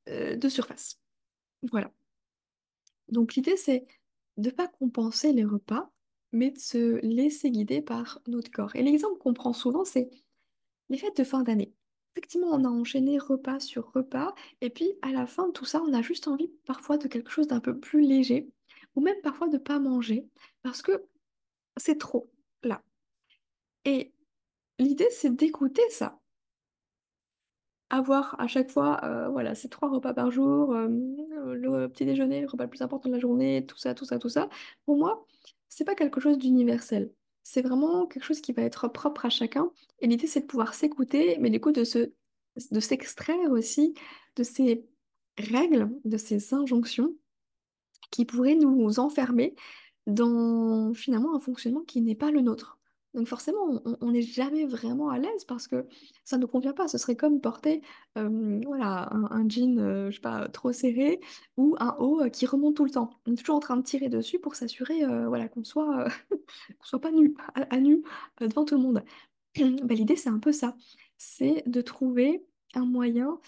euh, 0.10 0.36
de 0.36 0.50
surface. 0.50 1.00
Voilà. 1.70 1.92
Donc 3.10 3.36
l'idée, 3.36 3.58
c'est 3.58 3.86
de 4.38 4.50
ne 4.50 4.56
pas 4.56 4.68
compenser 4.68 5.34
les 5.34 5.46
repas, 5.46 5.92
mais 6.32 6.52
de 6.52 6.60
se 6.60 7.00
laisser 7.06 7.52
guider 7.52 7.82
par 7.82 8.20
notre 8.28 8.52
corps. 8.52 8.76
Et 8.76 8.84
l'exemple 8.84 9.18
qu'on 9.20 9.34
prend 9.34 9.54
souvent, 9.54 9.86
c'est 9.86 10.10
les 10.90 10.98
fêtes 10.98 11.18
de 11.18 11.24
fin 11.24 11.44
d'année. 11.44 11.74
Effectivement, 12.14 12.48
on 12.52 12.64
a 12.64 12.70
enchaîné 12.70 13.20
repas 13.20 13.60
sur 13.60 13.92
repas, 13.94 14.34
et 14.62 14.70
puis 14.70 14.94
à 15.02 15.12
la 15.12 15.28
fin 15.28 15.48
de 15.48 15.52
tout 15.52 15.66
ça, 15.66 15.82
on 15.84 15.94
a 15.94 16.02
juste 16.02 16.28
envie 16.28 16.52
parfois 16.66 16.98
de 16.98 17.08
quelque 17.08 17.30
chose 17.30 17.48
d'un 17.48 17.60
peu 17.60 17.80
plus 17.80 18.02
léger, 18.02 18.50
ou 18.96 19.02
même 19.02 19.22
parfois 19.22 19.48
de 19.48 19.54
ne 19.54 19.62
pas 19.62 19.80
manger, 19.80 20.28
parce 20.64 20.82
que 20.82 21.06
c'est 21.78 22.00
trop 22.00 22.30
là. 22.64 22.82
Et 23.86 24.14
l'idée, 24.80 25.10
c'est 25.12 25.36
d'écouter 25.36 25.84
ça 25.90 26.20
avoir 27.90 28.40
à 28.40 28.48
chaque 28.48 28.70
fois, 28.72 29.00
euh, 29.04 29.30
voilà, 29.30 29.56
ces 29.56 29.70
trois 29.70 29.90
repas 29.90 30.14
par 30.14 30.32
jour, 30.32 30.74
euh, 30.74 30.88
le 30.90 31.88
petit 31.88 32.06
déjeuner, 32.06 32.42
le 32.42 32.48
repas 32.48 32.66
le 32.66 32.70
plus 32.70 32.82
important 32.82 33.10
de 33.10 33.14
la 33.16 33.20
journée, 33.20 33.66
tout 33.66 33.78
ça, 33.78 33.94
tout 33.94 34.06
ça, 34.06 34.20
tout 34.20 34.30
ça. 34.30 34.50
Pour 34.86 34.98
moi, 34.98 35.26
c'est 35.70 35.86
pas 35.86 35.96
quelque 35.96 36.20
chose 36.20 36.38
d'universel. 36.38 37.12
C'est 37.44 37.62
vraiment 37.62 38.08
quelque 38.08 38.24
chose 38.24 38.42
qui 38.42 38.52
va 38.52 38.64
être 38.64 38.88
propre 38.88 39.26
à 39.26 39.30
chacun. 39.30 39.72
Et 40.00 40.08
l'idée, 40.08 40.28
c'est 40.28 40.42
de 40.42 40.46
pouvoir 40.46 40.74
s'écouter, 40.74 41.38
mais 41.40 41.50
du 41.50 41.62
coup, 41.62 41.72
de 41.72 41.84
se, 41.84 42.12
de 42.72 42.80
s'extraire 42.80 43.52
aussi 43.52 43.94
de 44.36 44.44
ces 44.44 44.86
règles, 45.38 45.90
de 46.04 46.18
ces 46.18 46.54
injonctions 46.54 47.14
qui 48.12 48.26
pourraient 48.26 48.56
nous 48.56 49.00
enfermer 49.00 49.56
dans 50.06 50.94
finalement 50.94 51.36
un 51.36 51.40
fonctionnement 51.40 51.82
qui 51.82 52.02
n'est 52.02 52.16
pas 52.16 52.32
le 52.32 52.42
nôtre. 52.42 52.77
Donc 53.14 53.28
forcément, 53.28 53.82
on 54.02 54.12
n'est 54.12 54.22
jamais 54.22 54.66
vraiment 54.66 55.10
à 55.10 55.18
l'aise 55.18 55.46
parce 55.46 55.68
que 55.68 55.88
ça 56.24 56.38
ne 56.38 56.46
convient 56.46 56.74
pas. 56.74 56.88
Ce 56.88 56.98
serait 56.98 57.16
comme 57.16 57.42
porter 57.42 57.82
euh, 58.18 58.62
un, 58.80 59.50
jean, 59.50 59.80
euh, 59.80 60.12
pas, 60.22 60.48
trop 60.50 60.72
serré 60.72 61.20
ou 61.56 61.76
un 61.80 61.96
haut 62.00 62.22
euh, 62.22 62.30
qui 62.30 62.46
remonte 62.46 62.76
tout 62.76 62.86
le 62.86 62.92
temps. 62.92 63.10
On 63.26 63.34
est 63.34 63.38
toujours 63.38 63.56
en 63.56 63.60
train 63.60 63.78
de 63.78 63.82
tirer 63.82 64.10
dessus 64.10 64.40
pour 64.40 64.56
s'assurer 64.56 65.06
voilà, 65.28 65.48
qu'on 65.48 65.64
soit, 65.64 66.08
soit 66.82 67.00
pas 67.00 67.12
nu, 67.12 67.36
à, 67.56 67.80
nu 67.80 68.04
devant 68.40 68.66
tout 68.66 68.76
le 68.76 68.82
monde. 68.82 69.04
Bah, 69.84 69.96
l'idée, 69.96 70.16
c'est 70.16 70.30
un 70.30 70.38
peu 70.38 70.52
ça. 70.52 70.76
C'est 71.18 71.64
de 71.66 71.82
trouver 71.82 72.46
un 72.76 72.86
moyen 72.86 73.40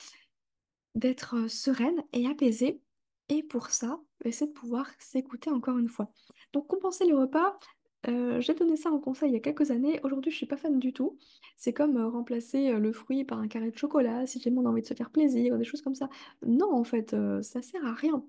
d'être 0.96 1.48
sereine 1.48 2.04
et 2.14 2.26
apaisée. 2.28 2.82
Et 3.28 3.44
pour 3.44 3.70
ça, 3.70 4.00
essayer 4.26 4.48
de 4.48 4.58
pouvoir 4.58 4.88
s'écouter 4.98 5.52
encore 5.52 5.78
une 5.78 5.90
fois. 5.90 6.12
Donc 6.52 6.66
compenser 6.68 7.06
les 7.06 7.14
repas, 7.14 7.60
euh, 8.08 8.40
j'ai 8.40 8.54
donné 8.54 8.78
ça 8.78 8.92
en 8.92 9.00
conseil 9.00 9.30
il 9.32 9.34
y 9.34 9.38
a 9.38 9.40
quelques 9.40 9.72
années. 9.72 10.00
Aujourd'hui, 10.04 10.32
je 10.32 10.38
suis 10.38 10.46
pas 10.46 10.58
fan 10.58 10.80
du 10.80 10.94
tout. 10.94 11.18
C'est 11.58 11.74
comme 11.74 11.98
euh, 11.98 12.08
remplacer 12.08 12.72
le 12.74 12.92
fruit 12.94 13.26
par 13.26 13.40
un 13.40 13.48
carré 13.48 13.72
de 13.72 13.78
chocolat 13.78 14.26
si 14.28 14.40
j'ai 14.40 14.52
on 14.52 14.66
a 14.66 14.70
envie 14.70 14.82
de 14.82 14.88
se 14.88 14.94
faire 14.94 15.12
plaisir, 15.12 15.58
des 15.58 15.66
choses 15.66 15.82
comme 15.82 15.96
ça. 15.96 16.10
Non, 16.46 16.74
en 16.74 16.84
fait, 16.84 17.16
ça 17.42 17.62
sert 17.62 17.86
à 17.86 17.94
rien. 17.94 18.24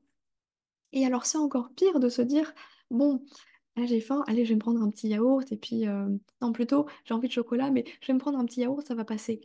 Et 0.92 1.06
alors, 1.06 1.26
c'est 1.26 1.38
encore 1.38 1.70
pire 1.74 2.00
de 2.00 2.08
se 2.08 2.22
dire, 2.22 2.52
bon, 2.90 3.24
j'ai 3.76 4.00
faim, 4.00 4.24
allez, 4.26 4.44
je 4.44 4.50
vais 4.50 4.56
me 4.56 4.60
prendre 4.60 4.82
un 4.82 4.90
petit 4.90 5.08
yaourt, 5.08 5.50
et 5.52 5.56
puis, 5.56 5.86
non, 6.42 6.52
plutôt, 6.52 6.86
j'ai 7.04 7.14
envie 7.14 7.28
de 7.28 7.32
chocolat, 7.32 7.70
mais 7.70 7.84
je 8.00 8.08
vais 8.08 8.14
me 8.14 8.18
prendre 8.18 8.38
un 8.38 8.44
petit 8.44 8.60
yaourt, 8.62 8.86
ça 8.86 8.94
va 8.94 9.04
passer. 9.04 9.40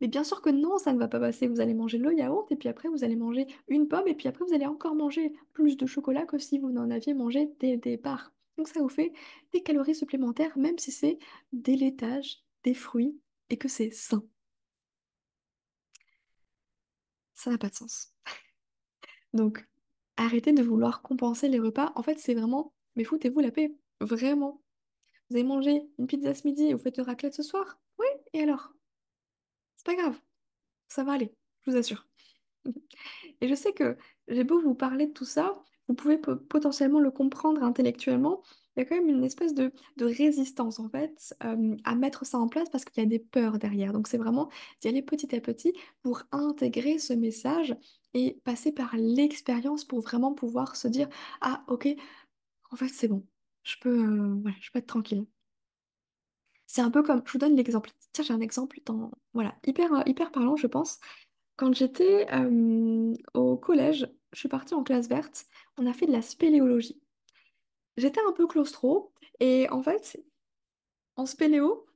Mais 0.00 0.08
bien 0.08 0.24
sûr 0.24 0.42
que 0.42 0.50
non, 0.50 0.78
ça 0.78 0.92
ne 0.92 0.98
va 0.98 1.08
pas 1.08 1.20
passer. 1.20 1.46
Vous 1.46 1.60
allez 1.60 1.74
manger 1.74 1.98
le 1.98 2.14
yaourt 2.14 2.50
et 2.52 2.56
puis 2.56 2.68
après 2.68 2.88
vous 2.88 3.04
allez 3.04 3.16
manger 3.16 3.46
une 3.68 3.88
pomme 3.88 4.08
et 4.08 4.14
puis 4.14 4.28
après 4.28 4.44
vous 4.44 4.54
allez 4.54 4.66
encore 4.66 4.94
manger 4.94 5.32
plus 5.52 5.76
de 5.76 5.86
chocolat 5.86 6.26
que 6.26 6.38
si 6.38 6.58
vous 6.58 6.70
n'en 6.70 6.90
aviez 6.90 7.14
mangé 7.14 7.50
dès 7.60 7.72
le 7.72 7.78
départ. 7.78 8.33
Donc 8.56 8.68
ça 8.68 8.80
vous 8.80 8.88
fait 8.88 9.12
des 9.52 9.62
calories 9.62 9.94
supplémentaires 9.94 10.56
même 10.58 10.78
si 10.78 10.92
c'est 10.92 11.18
des 11.52 11.76
laitages, 11.76 12.42
des 12.62 12.74
fruits 12.74 13.20
et 13.50 13.56
que 13.58 13.68
c'est 13.68 13.90
sain. 13.90 14.24
Ça 17.34 17.50
n'a 17.50 17.58
pas 17.58 17.68
de 17.68 17.74
sens. 17.74 18.12
Donc 19.32 19.66
arrêtez 20.16 20.52
de 20.52 20.62
vouloir 20.62 21.02
compenser 21.02 21.48
les 21.48 21.58
repas. 21.58 21.92
En 21.96 22.02
fait 22.02 22.18
c'est 22.18 22.34
vraiment, 22.34 22.72
mais 22.96 23.04
foutez-vous 23.04 23.40
la 23.40 23.50
paix. 23.50 23.74
Vraiment. 24.00 24.62
Vous 25.30 25.36
avez 25.36 25.44
mangé 25.44 25.82
une 25.98 26.06
pizza 26.06 26.34
ce 26.34 26.46
midi 26.46 26.64
et 26.66 26.74
vous 26.74 26.80
faites 26.82 26.98
une 26.98 27.04
raclette 27.04 27.34
ce 27.34 27.42
soir? 27.42 27.78
Oui, 27.98 28.06
et 28.32 28.42
alors? 28.42 28.72
C'est 29.76 29.86
pas 29.86 29.94
grave, 29.94 30.20
ça 30.88 31.04
va 31.04 31.12
aller, 31.12 31.34
je 31.62 31.70
vous 31.70 31.76
assure. 31.76 32.06
Et 33.40 33.48
je 33.48 33.54
sais 33.54 33.72
que 33.72 33.96
j'ai 34.28 34.44
beau 34.44 34.60
vous 34.60 34.74
parler 34.74 35.06
de 35.06 35.12
tout 35.12 35.24
ça, 35.24 35.62
vous 35.88 35.94
pouvez 35.94 36.18
po- 36.18 36.36
potentiellement 36.36 37.00
le 37.00 37.10
comprendre 37.10 37.62
intellectuellement. 37.62 38.42
Il 38.76 38.80
y 38.80 38.82
a 38.82 38.86
quand 38.86 38.96
même 38.96 39.08
une 39.08 39.24
espèce 39.24 39.54
de, 39.54 39.72
résistance 40.00 40.80
en 40.80 40.88
fait 40.88 41.34
à 41.40 41.94
mettre 41.94 42.26
ça 42.26 42.38
en 42.38 42.48
place 42.48 42.68
parce 42.70 42.84
qu'il 42.84 43.02
y 43.02 43.06
a 43.06 43.08
des 43.08 43.18
peurs 43.18 43.58
derrière. 43.58 43.92
Donc 43.92 44.08
c'est 44.08 44.18
vraiment 44.18 44.50
d'y 44.80 44.88
aller 44.88 45.02
petit 45.02 45.34
à 45.34 45.40
petit 45.40 45.72
pour 46.02 46.22
intégrer 46.32 46.98
ce 46.98 47.12
message 47.12 47.76
et 48.14 48.40
passer 48.44 48.72
par 48.72 48.96
l'expérience 48.96 49.84
pour 49.84 50.00
vraiment 50.00 50.32
pouvoir 50.34 50.76
se 50.76 50.88
dire, 50.88 51.08
ah 51.40 51.64
ok, 51.68 51.88
en 52.70 52.76
fait 52.76 52.88
c'est 52.88 53.08
bon, 53.08 53.26
je 53.62 53.76
peux, 53.80 53.90
euh, 53.90 54.34
voilà, 54.42 54.56
je 54.60 54.70
peux 54.70 54.78
être 54.78 54.86
tranquille. 54.86 55.26
C'est 56.66 56.80
un 56.82 56.90
peu 56.90 57.02
comme, 57.02 57.22
je 57.26 57.32
vous 57.32 57.38
donne 57.38 57.56
l'exemple. 57.56 57.90
Tiens, 58.12 58.24
j'ai 58.24 58.34
un 58.34 58.40
exemple 58.40 58.80
dans, 58.84 59.10
voilà, 59.32 59.54
hyper, 59.66 59.92
euh, 59.94 60.02
hyper 60.06 60.32
parlant, 60.32 60.56
je 60.56 60.66
pense. 60.66 60.98
Quand 61.56 61.72
j'étais 61.72 62.26
au 63.34 63.56
collège, 63.56 64.08
je 64.34 64.40
suis 64.40 64.48
partie 64.48 64.74
en 64.74 64.82
classe 64.82 65.08
verte, 65.08 65.46
on 65.78 65.86
a 65.86 65.92
fait 65.92 66.06
de 66.06 66.12
la 66.12 66.22
spéléologie. 66.22 67.00
J'étais 67.96 68.20
un 68.28 68.32
peu 68.32 68.46
claustro 68.46 69.12
et 69.40 69.68
en 69.70 69.82
fait, 69.82 70.20
en 71.16 71.26
spéléo, 71.26 71.86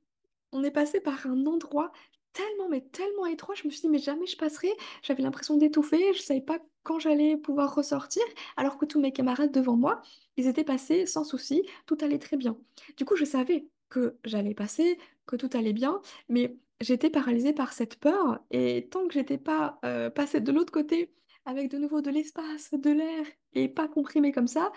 on 0.51 0.63
est 0.63 0.71
passé 0.71 0.99
par 1.01 1.27
un 1.27 1.45
endroit 1.45 1.91
tellement, 2.33 2.69
mais 2.69 2.81
tellement 2.81 3.25
étroit. 3.25 3.55
Je 3.55 3.65
me 3.65 3.69
suis 3.69 3.81
dit, 3.81 3.89
mais 3.89 3.99
jamais 3.99 4.25
je 4.25 4.37
passerai. 4.37 4.71
J'avais 5.01 5.23
l'impression 5.23 5.57
d'étouffer. 5.57 6.13
Je 6.13 6.21
savais 6.21 6.41
pas 6.41 6.59
quand 6.83 6.99
j'allais 6.99 7.37
pouvoir 7.37 7.75
ressortir, 7.75 8.23
alors 8.57 8.77
que 8.77 8.85
tous 8.85 8.99
mes 8.99 9.11
camarades 9.11 9.51
devant 9.51 9.75
moi, 9.75 10.01
ils 10.37 10.47
étaient 10.47 10.63
passés 10.63 11.05
sans 11.05 11.23
souci. 11.23 11.63
Tout 11.85 11.97
allait 12.01 12.19
très 12.19 12.37
bien. 12.37 12.57
Du 12.97 13.05
coup, 13.05 13.15
je 13.15 13.25
savais 13.25 13.67
que 13.89 14.17
j'allais 14.23 14.53
passer, 14.53 14.97
que 15.25 15.35
tout 15.35 15.49
allait 15.53 15.73
bien, 15.73 16.01
mais 16.29 16.55
j'étais 16.79 17.09
paralysée 17.09 17.53
par 17.53 17.73
cette 17.73 17.97
peur. 17.99 18.39
Et 18.51 18.87
tant 18.89 19.07
que 19.07 19.13
j'étais 19.13 19.37
pas 19.37 19.79
euh, 19.83 20.09
passée 20.09 20.39
de 20.39 20.51
l'autre 20.51 20.71
côté, 20.71 21.11
avec 21.49 21.71
de 21.71 21.77
nouveau 21.79 22.01
de 22.01 22.11
l'espace, 22.11 22.71
de 22.73 22.91
l'air, 22.91 23.25
et 23.53 23.67
pas 23.69 23.87
comprimé 23.87 24.31
comme 24.31 24.47
ça, 24.47 24.71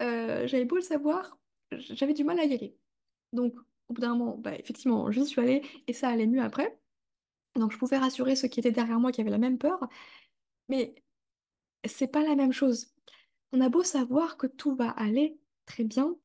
euh, 0.00 0.46
j'avais 0.46 0.64
beau 0.64 0.76
le 0.76 0.82
savoir, 0.82 1.38
j'avais 1.70 2.14
du 2.14 2.24
mal 2.24 2.40
à 2.40 2.44
y 2.44 2.52
aller. 2.52 2.76
Donc, 3.32 3.54
au 3.88 3.94
bout 3.94 4.00
d'un 4.00 4.16
moment, 4.16 4.36
bah, 4.36 4.54
effectivement, 4.56 5.10
j'y 5.12 5.24
suis 5.24 5.40
allée 5.40 5.62
et 5.86 5.92
ça 5.92 6.08
allait 6.08 6.26
mieux 6.26 6.42
après. 6.42 6.78
Donc 7.54 7.72
je 7.72 7.78
pouvais 7.78 7.98
rassurer 7.98 8.36
ceux 8.36 8.48
qui 8.48 8.60
étaient 8.60 8.72
derrière 8.72 9.00
moi 9.00 9.12
qui 9.12 9.20
avaient 9.20 9.30
la 9.30 9.38
même 9.38 9.58
peur, 9.58 9.88
mais 10.68 10.94
c'est 11.86 12.08
pas 12.08 12.22
la 12.22 12.34
même 12.34 12.52
chose. 12.52 12.92
On 13.52 13.60
a 13.60 13.68
beau 13.68 13.84
savoir 13.84 14.36
que 14.36 14.46
tout 14.46 14.74
va 14.74 14.90
aller 14.90 15.38
très 15.64 15.84
bien, 15.84 16.16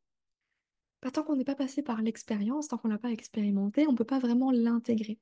pas 1.01 1.11
tant 1.11 1.23
qu'on 1.23 1.35
n'est 1.35 1.45
pas 1.45 1.55
passé 1.55 1.83
par 1.83 2.01
l'expérience, 2.01 2.67
tant 2.69 2.77
qu'on 2.77 2.89
l'a 2.89 2.97
pas 2.97 3.11
expérimenté, 3.11 3.87
on 3.87 3.95
peut 3.95 4.03
pas 4.05 4.19
vraiment 4.19 4.51
l'intégrer. 4.51 5.19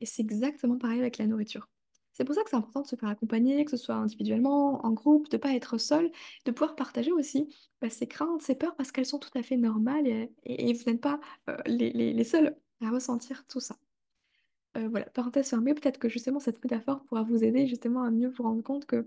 Et 0.00 0.06
c'est 0.06 0.22
exactement 0.22 0.78
pareil 0.78 1.00
avec 1.00 1.18
la 1.18 1.26
nourriture. 1.26 1.68
C'est 2.12 2.24
pour 2.24 2.34
ça 2.34 2.42
que 2.44 2.50
c'est 2.50 2.56
important 2.56 2.82
de 2.82 2.86
se 2.86 2.96
faire 2.96 3.08
accompagner, 3.08 3.64
que 3.64 3.70
ce 3.70 3.76
soit 3.76 3.94
individuellement, 3.94 4.84
en 4.84 4.92
groupe, 4.92 5.30
de 5.30 5.36
ne 5.36 5.40
pas 5.40 5.54
être 5.54 5.78
seul, 5.78 6.10
de 6.44 6.50
pouvoir 6.50 6.76
partager 6.76 7.10
aussi 7.10 7.54
bah, 7.80 7.90
ses 7.90 8.06
craintes, 8.06 8.42
ses 8.42 8.54
peurs, 8.54 8.76
parce 8.76 8.92
qu'elles 8.92 9.06
sont 9.06 9.18
tout 9.18 9.36
à 9.36 9.42
fait 9.42 9.56
normales 9.56 10.06
et, 10.06 10.72
vous 10.72 10.90
n'êtes 10.90 11.00
pas 11.00 11.20
euh, 11.48 11.56
les, 11.66 12.24
seuls 12.24 12.56
à 12.82 12.90
ressentir 12.90 13.46
tout 13.46 13.60
ça. 13.60 13.76
Euh, 14.76 14.88
voilà, 14.88 15.06
parenthèse 15.06 15.48
fermée, 15.48 15.74
peut-être 15.74 15.98
que 15.98 16.08
justement 16.08 16.40
cette 16.40 16.62
métaphore 16.62 17.02
pourra 17.04 17.22
vous 17.22 17.44
aider 17.44 17.66
justement 17.66 18.02
à 18.02 18.10
mieux 18.10 18.28
vous 18.28 18.42
rendre 18.42 18.62
compte 18.62 18.86
que 18.86 19.06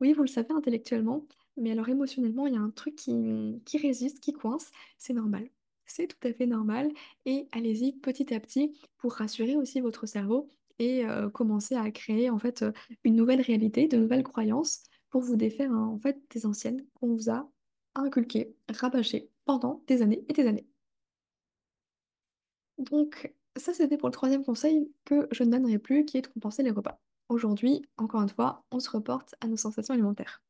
oui, 0.00 0.12
vous 0.12 0.22
le 0.22 0.28
savez 0.28 0.52
intellectuellement, 0.52 1.26
mais 1.56 1.70
alors 1.70 1.88
émotionnellement, 1.88 2.46
il 2.46 2.54
y 2.54 2.56
a 2.56 2.60
un 2.60 2.70
truc 2.70 2.96
qui, 2.96 3.60
qui 3.64 3.78
résiste, 3.78 4.20
qui 4.20 4.32
coince, 4.32 4.70
c'est 4.98 5.12
normal. 5.12 5.48
C'est 5.86 6.06
tout 6.06 6.28
à 6.28 6.32
fait 6.32 6.46
normal 6.46 6.90
et 7.26 7.46
allez-y 7.52 7.92
petit 7.92 8.32
à 8.34 8.40
petit 8.40 8.72
pour 8.98 9.12
rassurer 9.12 9.56
aussi 9.56 9.80
votre 9.80 10.06
cerveau 10.06 10.50
commencer 11.32 11.74
à 11.74 11.90
créer 11.90 12.30
en 12.30 12.38
fait 12.38 12.64
une 13.04 13.16
nouvelle 13.16 13.40
réalité, 13.40 13.88
de 13.88 13.96
nouvelles 13.96 14.22
croyances 14.22 14.82
pour 15.10 15.20
vous 15.20 15.36
défaire 15.36 15.70
hein, 15.72 15.86
en 15.86 15.98
fait 15.98 16.18
des 16.30 16.46
anciennes 16.46 16.84
qu'on 16.94 17.14
vous 17.14 17.30
a 17.30 17.50
inculquées, 17.94 18.54
rabâchées 18.68 19.28
pendant 19.44 19.82
des 19.86 20.02
années 20.02 20.24
et 20.28 20.32
des 20.32 20.46
années. 20.46 20.66
Donc, 22.78 23.32
ça, 23.56 23.74
c'était 23.74 23.98
pour 23.98 24.08
le 24.08 24.14
troisième 24.14 24.44
conseil 24.44 24.90
que 25.04 25.28
je 25.30 25.44
ne 25.44 25.50
donnerai 25.50 25.78
plus, 25.78 26.06
qui 26.06 26.16
est 26.16 26.22
de 26.22 26.26
compenser 26.28 26.62
les 26.62 26.70
repas. 26.70 26.98
Aujourd'hui, 27.28 27.82
encore 27.98 28.22
une 28.22 28.28
fois, 28.28 28.64
on 28.70 28.80
se 28.80 28.90
reporte 28.90 29.34
à 29.40 29.46
nos 29.46 29.58
sensations 29.58 29.92
alimentaires. 29.92 30.42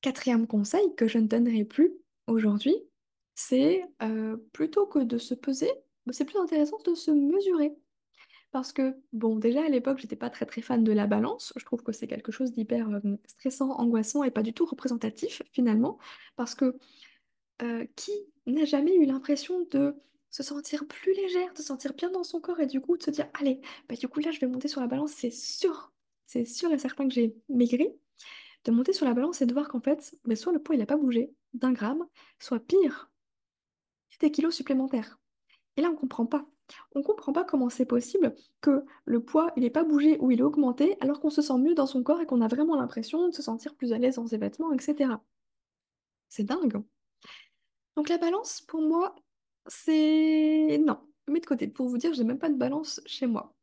Quatrième 0.00 0.46
conseil 0.46 0.94
que 0.96 1.06
je 1.06 1.18
ne 1.18 1.26
donnerai 1.26 1.64
plus 1.64 1.92
aujourd'hui, 2.26 2.74
c'est 3.34 3.82
plutôt 4.52 4.86
que 4.86 5.00
de 5.00 5.18
se 5.18 5.34
peser, 5.34 5.70
c'est 6.10 6.24
plus 6.24 6.38
intéressant 6.38 6.78
de 6.84 6.94
se 6.94 7.10
mesurer. 7.10 7.74
Parce 8.52 8.72
que, 8.72 8.96
bon, 9.12 9.36
déjà 9.36 9.64
à 9.64 9.68
l'époque, 9.68 9.98
j'étais 9.98 10.16
pas 10.16 10.30
très 10.30 10.46
très 10.46 10.62
fan 10.62 10.82
de 10.82 10.92
la 10.92 11.06
balance. 11.06 11.52
Je 11.56 11.64
trouve 11.64 11.82
que 11.82 11.92
c'est 11.92 12.06
quelque 12.06 12.32
chose 12.32 12.52
d'hyper 12.52 12.88
stressant, 13.26 13.70
angoissant 13.72 14.24
et 14.24 14.30
pas 14.30 14.42
du 14.42 14.52
tout 14.54 14.64
représentatif 14.66 15.42
finalement. 15.52 15.98
Parce 16.36 16.54
que 16.54 16.78
qui 17.96 18.12
n'a 18.46 18.64
jamais 18.64 18.94
eu 18.96 19.04
l'impression 19.06 19.66
de 19.70 19.96
se 20.30 20.42
sentir 20.42 20.86
plus 20.86 21.14
légère, 21.14 21.52
de 21.54 21.58
se 21.58 21.64
sentir 21.64 21.94
bien 21.94 22.10
dans 22.10 22.22
son 22.24 22.40
corps 22.40 22.60
et 22.60 22.66
du 22.66 22.80
coup 22.80 22.96
de 22.96 23.02
se 23.02 23.10
dire, 23.10 23.28
allez, 23.34 23.60
bah, 23.88 23.96
du 23.96 24.08
coup 24.08 24.20
là 24.20 24.30
je 24.30 24.40
vais 24.40 24.46
monter 24.46 24.68
sur 24.68 24.80
la 24.80 24.86
balance, 24.86 25.12
c'est 25.12 25.30
sûr, 25.30 25.92
c'est 26.26 26.44
sûr 26.44 26.70
et 26.72 26.78
certain 26.78 27.08
que 27.08 27.14
j'ai 27.14 27.34
maigri, 27.48 27.88
de 28.64 28.72
monter 28.72 28.92
sur 28.92 29.06
la 29.06 29.14
balance 29.14 29.42
et 29.42 29.46
de 29.46 29.52
voir 29.54 29.68
qu'en 29.68 29.80
fait, 29.80 30.16
bah, 30.26 30.36
soit 30.36 30.52
le 30.52 30.62
poids 30.62 30.74
il 30.76 30.78
n'a 30.78 30.86
pas 30.86 30.96
bougé 30.98 31.32
d'un 31.54 31.72
gramme, 31.72 32.06
soit 32.40 32.60
pire, 32.60 33.10
des 34.20 34.30
kilos 34.30 34.54
supplémentaires. 34.54 35.18
Et 35.76 35.82
là 35.82 35.90
on 35.90 35.96
comprend 35.96 36.26
pas. 36.26 36.46
On 36.94 37.02
comprend 37.02 37.32
pas 37.32 37.44
comment 37.44 37.68
c'est 37.68 37.84
possible 37.86 38.34
que 38.60 38.84
le 39.04 39.20
poids 39.20 39.52
il 39.56 39.62
n'ait 39.62 39.70
pas 39.70 39.84
bougé 39.84 40.18
ou 40.20 40.30
il 40.30 40.40
est 40.40 40.42
augmenté 40.42 40.96
alors 41.00 41.20
qu'on 41.20 41.30
se 41.30 41.42
sent 41.42 41.58
mieux 41.58 41.74
dans 41.74 41.86
son 41.86 42.02
corps 42.02 42.20
et 42.20 42.26
qu'on 42.26 42.40
a 42.40 42.48
vraiment 42.48 42.76
l'impression 42.76 43.28
de 43.28 43.34
se 43.34 43.42
sentir 43.42 43.74
plus 43.74 43.92
à 43.92 43.98
l'aise 43.98 44.16
dans 44.16 44.26
ses 44.26 44.38
vêtements, 44.38 44.72
etc. 44.72 45.10
C'est 46.28 46.44
dingue. 46.44 46.82
Donc 47.96 48.08
la 48.08 48.18
balance, 48.18 48.60
pour 48.62 48.82
moi, 48.82 49.14
c'est... 49.66 50.78
Non, 50.84 50.98
mets 51.28 51.40
de 51.40 51.46
côté. 51.46 51.66
Pour 51.68 51.88
vous 51.88 51.98
dire, 51.98 52.12
j'ai 52.14 52.24
même 52.24 52.38
pas 52.38 52.50
de 52.50 52.56
balance 52.56 53.00
chez 53.06 53.26
moi. 53.26 53.54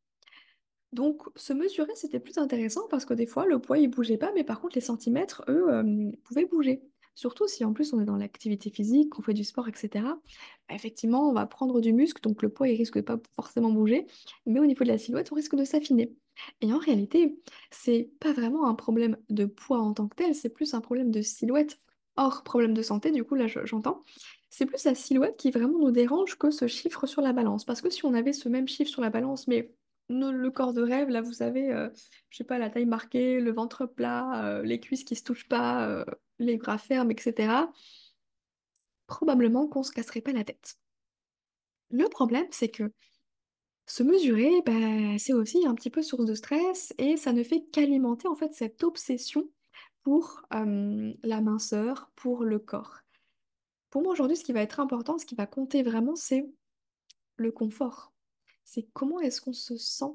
Donc 0.91 1.23
se 1.35 1.53
mesurer, 1.53 1.95
c'était 1.95 2.19
plus 2.19 2.37
intéressant 2.37 2.87
parce 2.89 3.05
que 3.05 3.13
des 3.13 3.25
fois, 3.25 3.45
le 3.45 3.59
poids, 3.59 3.79
il 3.79 3.89
bougeait 3.89 4.17
pas, 4.17 4.31
mais 4.33 4.43
par 4.43 4.61
contre, 4.61 4.75
les 4.75 4.81
centimètres, 4.81 5.43
eux, 5.47 5.69
euh, 5.69 6.11
pouvaient 6.23 6.45
bouger. 6.45 6.83
Surtout 7.15 7.47
si 7.47 7.63
en 7.63 7.73
plus 7.73 7.93
on 7.93 8.01
est 8.01 8.05
dans 8.05 8.15
l'activité 8.15 8.69
physique, 8.69 9.09
qu'on 9.11 9.21
fait 9.21 9.33
du 9.33 9.43
sport, 9.43 9.67
etc. 9.67 10.19
Effectivement, 10.69 11.29
on 11.29 11.33
va 11.33 11.45
prendre 11.45 11.79
du 11.81 11.93
muscle, 11.93 12.21
donc 12.21 12.41
le 12.41 12.49
poids, 12.49 12.67
il 12.67 12.75
risque 12.77 12.95
de 12.97 13.01
pas 13.01 13.17
forcément 13.35 13.71
bouger, 13.71 14.07
mais 14.45 14.59
au 14.59 14.65
niveau 14.65 14.83
de 14.83 14.89
la 14.89 14.97
silhouette, 14.97 15.31
on 15.31 15.35
risque 15.35 15.55
de 15.55 15.63
s'affiner. 15.63 16.13
Et 16.61 16.73
en 16.73 16.79
réalité, 16.79 17.39
c'est 17.71 18.09
pas 18.19 18.33
vraiment 18.33 18.67
un 18.67 18.73
problème 18.75 19.17
de 19.29 19.45
poids 19.45 19.79
en 19.79 19.93
tant 19.93 20.07
que 20.07 20.15
tel, 20.15 20.33
c'est 20.35 20.49
plus 20.49 20.73
un 20.73 20.81
problème 20.81 21.11
de 21.11 21.21
silhouette. 21.21 21.79
Hors 22.15 22.43
problème 22.43 22.73
de 22.73 22.81
santé, 22.81 23.11
du 23.11 23.23
coup, 23.23 23.35
là, 23.35 23.47
je- 23.47 23.65
j'entends. 23.65 24.03
C'est 24.49 24.65
plus 24.65 24.83
la 24.83 24.93
silhouette 24.95 25.37
qui 25.37 25.51
vraiment 25.51 25.79
nous 25.79 25.91
dérange 25.91 26.37
que 26.37 26.51
ce 26.51 26.67
chiffre 26.67 27.07
sur 27.07 27.21
la 27.21 27.33
balance. 27.33 27.65
Parce 27.65 27.81
que 27.81 27.89
si 27.89 28.05
on 28.05 28.13
avait 28.13 28.33
ce 28.33 28.49
même 28.49 28.67
chiffre 28.67 28.89
sur 28.89 29.01
la 29.01 29.09
balance, 29.09 29.47
mais 29.47 29.73
le 30.09 30.49
corps 30.49 30.73
de 30.73 30.81
rêve, 30.81 31.09
là, 31.09 31.21
vous 31.21 31.33
savez, 31.33 31.71
euh, 31.71 31.89
je 32.29 32.37
sais 32.37 32.43
pas, 32.43 32.59
la 32.59 32.69
taille 32.69 32.85
marquée, 32.85 33.39
le 33.39 33.51
ventre 33.51 33.85
plat, 33.85 34.45
euh, 34.45 34.61
les 34.63 34.79
cuisses 34.79 35.03
qui 35.03 35.15
se 35.15 35.23
touchent 35.23 35.47
pas, 35.47 35.87
euh, 35.89 36.05
les 36.39 36.57
bras 36.57 36.77
fermes, 36.77 37.11
etc., 37.11 37.53
probablement 39.07 39.67
qu'on 39.67 39.83
se 39.83 39.91
casserait 39.91 40.21
pas 40.21 40.31
la 40.31 40.43
tête. 40.43 40.77
Le 41.89 42.07
problème, 42.07 42.47
c'est 42.51 42.69
que 42.69 42.91
se 43.85 44.01
mesurer, 44.03 44.61
bah, 44.65 45.17
c'est 45.19 45.33
aussi 45.33 45.65
un 45.67 45.75
petit 45.75 45.89
peu 45.89 46.01
source 46.01 46.25
de 46.25 46.35
stress 46.35 46.93
et 46.97 47.17
ça 47.17 47.33
ne 47.33 47.43
fait 47.43 47.65
qu'alimenter 47.71 48.27
en 48.27 48.35
fait 48.35 48.53
cette 48.53 48.83
obsession 48.83 49.49
pour 50.03 50.41
euh, 50.53 51.13
la 51.23 51.41
minceur, 51.41 52.11
pour 52.15 52.43
le 52.43 52.59
corps. 52.59 53.01
Pour 53.89 54.01
moi, 54.01 54.13
aujourd'hui, 54.13 54.37
ce 54.37 54.43
qui 54.43 54.53
va 54.53 54.61
être 54.61 54.79
important, 54.79 55.17
ce 55.17 55.25
qui 55.25 55.35
va 55.35 55.45
compter 55.45 55.83
vraiment, 55.83 56.15
c'est 56.15 56.49
le 57.35 57.51
confort. 57.51 58.13
C'est 58.63 58.87
comment 58.93 59.19
est-ce 59.19 59.41
qu'on 59.41 59.53
se 59.53 59.77
sent 59.77 60.13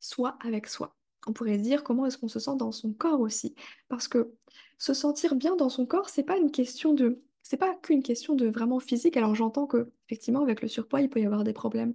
soi 0.00 0.36
avec 0.40 0.66
soi. 0.66 0.95
On 1.26 1.32
pourrait 1.32 1.58
se 1.58 1.62
dire 1.62 1.84
comment 1.84 2.06
est-ce 2.06 2.18
qu'on 2.18 2.28
se 2.28 2.38
sent 2.38 2.56
dans 2.56 2.72
son 2.72 2.92
corps 2.92 3.20
aussi. 3.20 3.54
Parce 3.88 4.08
que 4.08 4.32
se 4.78 4.94
sentir 4.94 5.34
bien 5.34 5.56
dans 5.56 5.68
son 5.68 5.86
corps, 5.86 6.08
c'est 6.08 6.22
pas 6.22 6.36
une 6.38 6.50
question 6.50 6.94
de... 6.94 7.22
C'est 7.42 7.56
pas 7.56 7.76
qu'une 7.76 8.02
question 8.02 8.34
de 8.34 8.48
vraiment 8.48 8.80
physique. 8.80 9.16
Alors 9.16 9.36
j'entends 9.36 9.68
que 9.68 9.92
effectivement 10.08 10.42
avec 10.42 10.62
le 10.62 10.66
surpoids, 10.68 11.00
il 11.00 11.08
peut 11.08 11.20
y 11.20 11.26
avoir 11.26 11.44
des 11.44 11.52
problèmes 11.52 11.94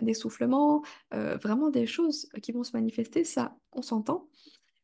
d'essoufflement, 0.00 0.82
vraiment 1.10 1.68
des 1.68 1.86
choses 1.86 2.30
qui 2.42 2.52
vont 2.52 2.64
se 2.64 2.72
manifester, 2.72 3.22
ça 3.22 3.54
on 3.72 3.82
s'entend. 3.82 4.30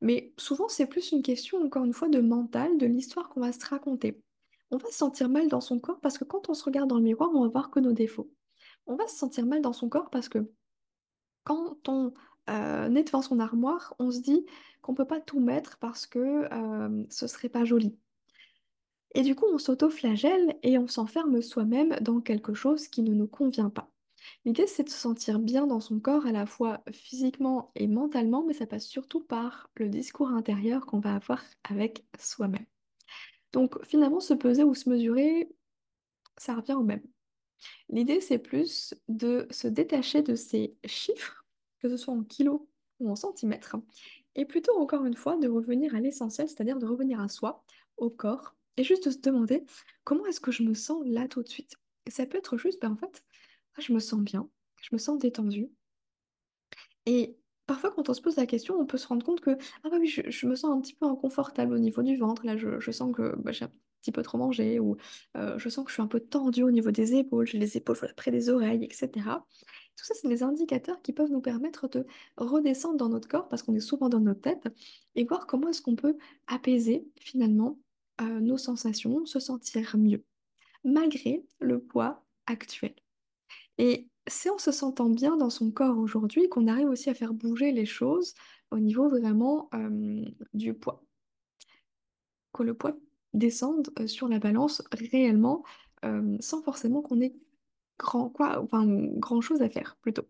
Mais 0.03 0.35
souvent 0.37 0.69
c'est 0.69 0.85
plus 0.85 1.12
une 1.12 1.23
question 1.23 1.62
encore 1.65 1.87
une 1.87 1.95
fois 1.95 2.11
de 2.11 2.21
mental, 2.21 2.77
de 2.77 2.85
l'histoire 2.85 3.31
qu'on 3.31 3.41
va 3.41 3.51
se 3.51 3.65
raconter. 3.65 4.21
On 4.71 4.77
va 4.77 4.91
se 4.91 4.99
sentir 4.99 5.31
mal 5.31 5.49
dans 5.49 5.62
son 5.62 5.79
corps 5.79 6.01
parce 6.01 6.19
que 6.19 6.25
quand 6.25 6.51
on 6.51 6.55
se 6.55 6.65
regarde 6.65 6.91
dans 6.91 6.99
le 6.99 7.05
miroir, 7.05 7.31
on 7.33 7.41
va 7.41 7.49
voir 7.49 7.71
que 7.71 7.81
nos 7.81 7.93
défauts. 7.93 8.31
On 8.87 8.97
va 8.97 9.07
se 9.07 9.17
sentir 9.17 9.47
mal 9.47 9.62
dans 9.62 9.73
son 9.73 9.88
corps 9.88 10.11
parce 10.11 10.29
que 10.29 10.51
quand 11.45 11.88
on 11.88 12.12
euh, 12.50 12.94
est 12.94 13.05
devant 13.05 13.22
son 13.22 13.40
armoire, 13.40 13.94
on 13.98 14.11
se 14.11 14.20
dit 14.20 14.44
qu'on 14.81 14.94
peut 14.94 15.07
pas 15.07 15.20
tout 15.20 15.40
mettre 15.40 15.78
parce 15.78 16.07
que 16.07 16.48
euh, 16.52 17.05
ce 17.11 17.26
serait 17.26 17.48
pas 17.48 17.64
joli. 17.64 17.96
Et 19.14 19.22
du 19.22 19.35
coup, 19.35 19.46
on 19.52 19.59
s'auto-flagelle 19.59 20.57
et 20.62 20.78
on 20.78 20.87
s'enferme 20.87 21.42
soi-même 21.42 21.96
dans 22.00 22.20
quelque 22.20 22.55
chose 22.55 22.88
qui 22.88 23.02
ne 23.02 23.12
nous 23.12 23.26
convient 23.26 23.70
pas. 23.70 23.90
L'idée, 24.44 24.66
c'est 24.66 24.85
de 24.85 24.88
se 24.88 24.96
sentir 24.96 25.38
bien 25.38 25.66
dans 25.66 25.81
son 25.81 26.00
corps 26.00 26.26
à 26.26 26.33
la 26.33 26.46
fois 26.46 26.83
physiquement 26.92 27.70
et 27.74 27.87
mentalement, 27.87 28.44
mais 28.44 28.55
ça 28.55 28.66
passe 28.66 28.87
surtout 28.87 29.20
par 29.20 29.70
le 29.76 29.88
discours 29.88 30.31
intérieur 30.31 30.87
qu'on 30.87 31.00
va 31.00 31.14
avoir 31.14 31.42
avec 31.64 32.05
soi-même. 32.18 32.66
Donc 33.52 33.83
finalement, 33.85 34.20
se 34.20 34.35
peser 34.35 34.64
ou 34.64 34.74
se 34.74 34.88
mesurer, 34.88 35.50
ça 36.38 36.55
revient 36.55 36.74
au 36.74 36.83
même. 36.83 37.02
L'idée, 37.88 38.20
c'est 38.20 38.38
plus 38.38 38.94
de 39.09 39.46
se 39.50 39.68
détacher 39.68 40.22
de 40.22 40.35
ces 40.35 40.74
chiffres, 40.85 41.41
que 41.83 41.88
ce 41.88 41.97
soit 41.97 42.14
en 42.14 42.23
kilos 42.23 42.62
ou 43.01 43.11
en 43.11 43.16
centimètres, 43.16 43.77
et 44.35 44.45
plutôt, 44.45 44.79
encore 44.79 45.05
une 45.05 45.16
fois, 45.16 45.37
de 45.37 45.49
revenir 45.49 45.95
à 45.95 46.01
l'essentiel, 46.01 46.49
c'est-à-dire 46.49 46.79
de 46.79 46.87
revenir 46.87 47.21
à 47.21 47.29
soi, 47.29 47.64
au 47.97 48.09
corps, 48.09 48.55
et 48.77 48.85
juste 48.85 49.07
de 49.07 49.11
se 49.11 49.18
demander 49.18 49.64
comment 50.05 50.25
est-ce 50.27 50.40
que 50.40 50.53
je 50.53 50.62
me 50.62 50.75
sens 50.75 51.03
là 51.05 51.29
tout 51.29 51.42
de 51.42 51.49
suite. 51.49 51.75
Et 52.07 52.11
ça 52.11 52.25
peut 52.27 52.38
être 52.38 52.57
juste, 52.57 52.81
ben 52.81 52.92
en 52.92 52.97
fait, 52.97 53.25
ah, 53.77 53.81
je 53.81 53.92
me 53.92 53.99
sens 53.99 54.21
bien, 54.21 54.49
je 54.81 54.88
me 54.92 54.99
sens 54.99 55.18
détendue, 55.18 55.71
et 57.07 57.37
parfois, 57.66 57.90
quand 57.90 58.09
on 58.09 58.14
se 58.14 58.21
pose 58.21 58.37
la 58.37 58.47
question, 58.47 58.79
on 58.79 58.87
peut 58.87 58.99
se 58.99 59.07
rendre 59.07 59.25
compte 59.25 59.40
que 59.40 59.51
ah 59.85 59.90
bah 59.90 59.97
oui, 60.01 60.09
je, 60.09 60.47
me 60.47 60.55
sens 60.55 60.71
un 60.71 60.81
petit 60.81 60.95
peu 60.95 61.07
inconfortable 61.07 61.75
au 61.75 61.79
niveau 61.79 62.03
du 62.03 62.16
ventre. 62.16 62.47
Là, 62.47 62.57
je, 62.57 62.81
je 62.81 62.90
sens 62.90 63.14
que 63.14 63.35
bah, 63.37 63.53
j'ai 63.53 63.64
un 63.64 63.73
petit 64.03 64.12
peu 64.12 64.23
trop 64.23 64.38
mangé 64.38 64.81
ou 64.81 64.97
euh, 65.37 65.59
je 65.59 65.68
sens 65.68 65.85
que 65.85 65.90
je 65.90 65.95
suis 65.95 66.03
un 66.03 66.09
peu 66.09 66.21
tendue 66.21 66.62
au 66.64 66.71
niveau 66.71 66.90
des 66.90 67.14
épaules, 67.14 67.47
j'ai 67.47 67.59
les 67.59 67.77
épaules 67.77 67.97
près 68.16 68.31
des 68.31 68.51
oreilles, 68.51 68.85
etc. 68.85 69.11
Tout 69.96 70.05
ça, 70.05 70.14
c'est 70.14 70.28
des 70.28 70.42
indicateurs 70.42 71.00
qui 71.02 71.12
peuvent 71.12 71.31
nous 71.31 71.40
permettre 71.40 71.88
de 71.88 72.07
redescendre 72.37 72.96
dans 72.96 73.09
notre 73.09 73.28
corps 73.28 73.48
parce 73.48 73.62
qu'on 73.62 73.74
est 73.74 73.81
souvent 73.81 74.09
dans 74.09 74.20
notre 74.20 74.40
tête 74.40 74.68
et 75.14 75.24
voir 75.24 75.46
comment 75.46 75.68
est-ce 75.68 75.83
qu'on 75.83 75.96
peut 75.96 76.16
apaiser 76.46 77.07
finalement 77.20 77.78
euh, 78.20 78.40
nos 78.40 78.59
sensations, 78.59 79.24
se 79.26 79.40
sentir 79.40 79.96
mieux 79.96 80.24
malgré 80.85 81.44
le 81.61 81.81
poids 81.81 82.24
actuel. 82.46 82.94
Et 83.78 84.09
c'est 84.26 84.50
en 84.50 84.59
se 84.59 84.72
sentant 84.72 85.09
bien 85.09 85.37
dans 85.37 85.50
son 85.50 85.70
corps 85.70 85.98
aujourd'hui 85.98 86.48
qu'on 86.48 86.66
arrive 86.66 86.88
aussi 86.88 87.11
à 87.11 87.14
faire 87.14 87.35
bouger 87.35 87.72
les 87.72 87.87
choses 87.87 88.35
au 88.70 88.78
niveau 88.78 89.09
vraiment 89.09 89.68
euh, 89.74 90.24
du 90.55 90.74
poids. 90.74 91.05
Que 92.52 92.62
le 92.62 92.74
poids 92.74 92.96
descende 93.35 93.90
euh, 94.00 94.07
sur 94.07 94.28
la 94.28 94.38
balance 94.38 94.83
réellement 94.90 95.62
sans 96.40 96.61
forcément 96.62 97.00
qu'on 97.00 97.20
ait 97.20 97.37
grand 97.98 98.31
quoi, 98.31 98.61
enfin 98.62 98.85
grand 98.87 99.40
chose 99.40 99.62
à 99.62 99.68
faire 99.68 99.96
plutôt. 100.02 100.26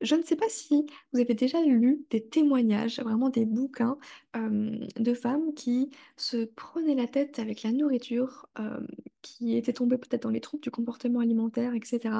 Je 0.00 0.16
ne 0.16 0.22
sais 0.22 0.36
pas 0.36 0.48
si 0.48 0.86
vous 1.12 1.20
avez 1.20 1.34
déjà 1.34 1.62
lu 1.62 2.04
des 2.10 2.26
témoignages, 2.26 3.00
vraiment 3.00 3.30
des 3.30 3.46
bouquins 3.46 3.96
de 4.34 5.14
femmes 5.14 5.54
qui 5.54 5.90
se 6.16 6.44
prenaient 6.44 6.94
la 6.94 7.06
tête 7.06 7.38
avec 7.38 7.62
la 7.62 7.72
nourriture, 7.72 8.46
qui 9.22 9.56
étaient 9.56 9.72
tombées 9.72 9.96
peut-être 9.96 10.24
dans 10.24 10.30
les 10.30 10.40
troubles 10.42 10.62
du 10.62 10.70
comportement 10.70 11.20
alimentaire, 11.20 11.74
etc., 11.74 12.14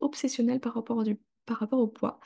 obsessionnelles 0.00 0.60
par 0.60 0.74
rapport 0.74 1.02
du, 1.02 1.18
par 1.44 1.58
rapport 1.58 1.80
au 1.80 1.88
poids. 1.88 2.20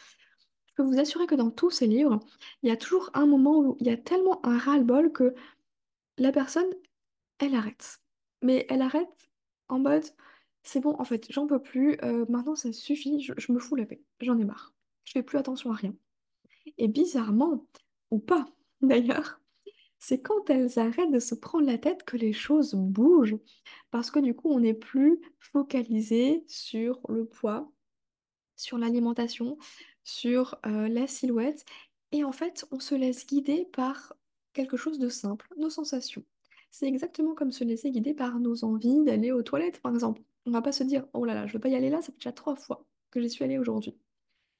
Je 0.66 0.74
peux 0.76 0.82
vous 0.84 1.00
assurer 1.00 1.26
que 1.26 1.34
dans 1.34 1.50
tous 1.50 1.70
ces 1.70 1.88
livres, 1.88 2.20
il 2.62 2.68
y 2.68 2.72
a 2.72 2.76
toujours 2.76 3.10
un 3.14 3.26
moment 3.26 3.58
où 3.58 3.76
il 3.80 3.86
y 3.86 3.90
a 3.90 3.96
tellement 3.96 4.44
un 4.46 4.56
ras-le-bol 4.58 5.12
que 5.12 5.34
la 6.18 6.30
personne, 6.30 6.70
elle 7.38 7.56
arrête. 7.56 8.00
Mais 8.42 8.66
elle 8.68 8.82
arrête 8.82 9.30
en 9.68 9.80
mode, 9.80 10.04
c'est 10.62 10.80
bon, 10.80 10.94
en 10.98 11.04
fait, 11.04 11.26
j'en 11.30 11.46
peux 11.46 11.60
plus, 11.62 11.98
euh, 12.02 12.26
maintenant 12.28 12.54
ça 12.54 12.72
suffit, 12.72 13.20
je, 13.20 13.52
me 13.52 13.58
fous 13.58 13.76
la 13.76 13.86
paix, 13.86 14.02
j'en 14.20 14.38
ai 14.38 14.44
marre. 14.44 14.74
Je 15.04 15.12
fais 15.12 15.22
plus 15.22 15.38
attention 15.38 15.72
à 15.72 15.74
rien. 15.74 15.94
Et 16.78 16.88
bizarrement, 16.88 17.66
ou 18.10 18.18
pas 18.18 18.46
d'ailleurs, 18.82 19.40
c'est 19.98 20.20
quand 20.22 20.48
elles 20.50 20.78
arrêtent 20.78 21.12
de 21.12 21.18
se 21.18 21.34
prendre 21.34 21.66
la 21.66 21.78
tête 21.78 22.04
que 22.04 22.16
les 22.16 22.32
choses 22.32 22.74
bougent. 22.74 23.36
Parce 23.90 24.10
que 24.10 24.18
du 24.18 24.34
coup, 24.34 24.50
on 24.50 24.60
n'est 24.60 24.74
plus 24.74 25.20
focalisé 25.38 26.44
sur 26.48 27.00
le 27.08 27.26
poids, 27.26 27.70
sur 28.56 28.78
l'alimentation, 28.78 29.58
sur 30.04 30.58
euh, 30.66 30.88
la 30.88 31.06
silhouette. 31.06 31.64
Et 32.12 32.24
en 32.24 32.32
fait, 32.32 32.66
on 32.70 32.80
se 32.80 32.94
laisse 32.94 33.26
guider 33.26 33.66
par 33.72 34.14
quelque 34.52 34.76
chose 34.76 34.98
de 34.98 35.08
simple, 35.08 35.48
nos 35.58 35.70
sensations. 35.70 36.24
C'est 36.70 36.86
exactement 36.86 37.34
comme 37.34 37.52
se 37.52 37.64
laisser 37.64 37.90
guider 37.90 38.14
par 38.14 38.38
nos 38.40 38.64
envies 38.64 39.02
d'aller 39.04 39.32
aux 39.32 39.42
toilettes, 39.42 39.80
par 39.80 39.92
exemple. 39.92 40.22
On 40.46 40.50
va 40.50 40.62
pas 40.62 40.72
se 40.72 40.84
dire, 40.84 41.06
oh 41.12 41.24
là 41.24 41.34
là, 41.34 41.46
je 41.46 41.52
veux 41.52 41.60
pas 41.60 41.68
y 41.68 41.74
aller 41.74 41.90
là, 41.90 42.00
ça 42.00 42.12
fait 42.12 42.18
déjà 42.18 42.32
trois 42.32 42.56
fois 42.56 42.84
que 43.10 43.20
j'y 43.20 43.30
suis 43.30 43.44
allée 43.44 43.58
aujourd'hui. 43.58 43.96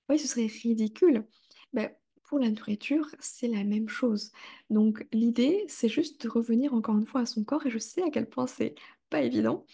Oui, 0.08 0.18
ce 0.18 0.28
serait 0.28 0.46
ridicule. 0.46 1.24
Ben, 1.72 1.90
pour 2.24 2.38
la 2.38 2.50
nourriture, 2.50 3.08
c'est 3.18 3.48
la 3.48 3.64
même 3.64 3.88
chose. 3.88 4.30
Donc 4.68 5.06
l'idée, 5.12 5.64
c'est 5.68 5.88
juste 5.88 6.22
de 6.22 6.28
revenir 6.28 6.74
encore 6.74 6.96
une 6.96 7.06
fois 7.06 7.22
à 7.22 7.26
son 7.26 7.44
corps, 7.44 7.66
et 7.66 7.70
je 7.70 7.78
sais 7.78 8.02
à 8.02 8.10
quel 8.10 8.28
point 8.28 8.46
c'est 8.46 8.74
pas 9.08 9.22
évident. 9.22 9.64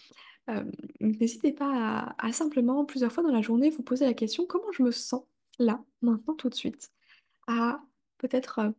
N'hésitez 1.01 1.51
pas 1.51 1.71
à, 2.17 2.25
à 2.25 2.31
simplement, 2.31 2.85
plusieurs 2.85 3.11
fois 3.11 3.21
dans 3.21 3.31
la 3.31 3.41
journée, 3.41 3.69
vous 3.69 3.83
poser 3.83 4.05
la 4.05 4.13
question, 4.13 4.45
comment 4.45 4.71
je 4.71 4.81
me 4.81 4.91
sens 4.91 5.23
là, 5.59 5.83
maintenant, 6.01 6.35
tout 6.35 6.49
de 6.49 6.55
suite, 6.55 6.91
à 7.47 7.81
peut-être 8.17 8.59
euh, 8.59 8.71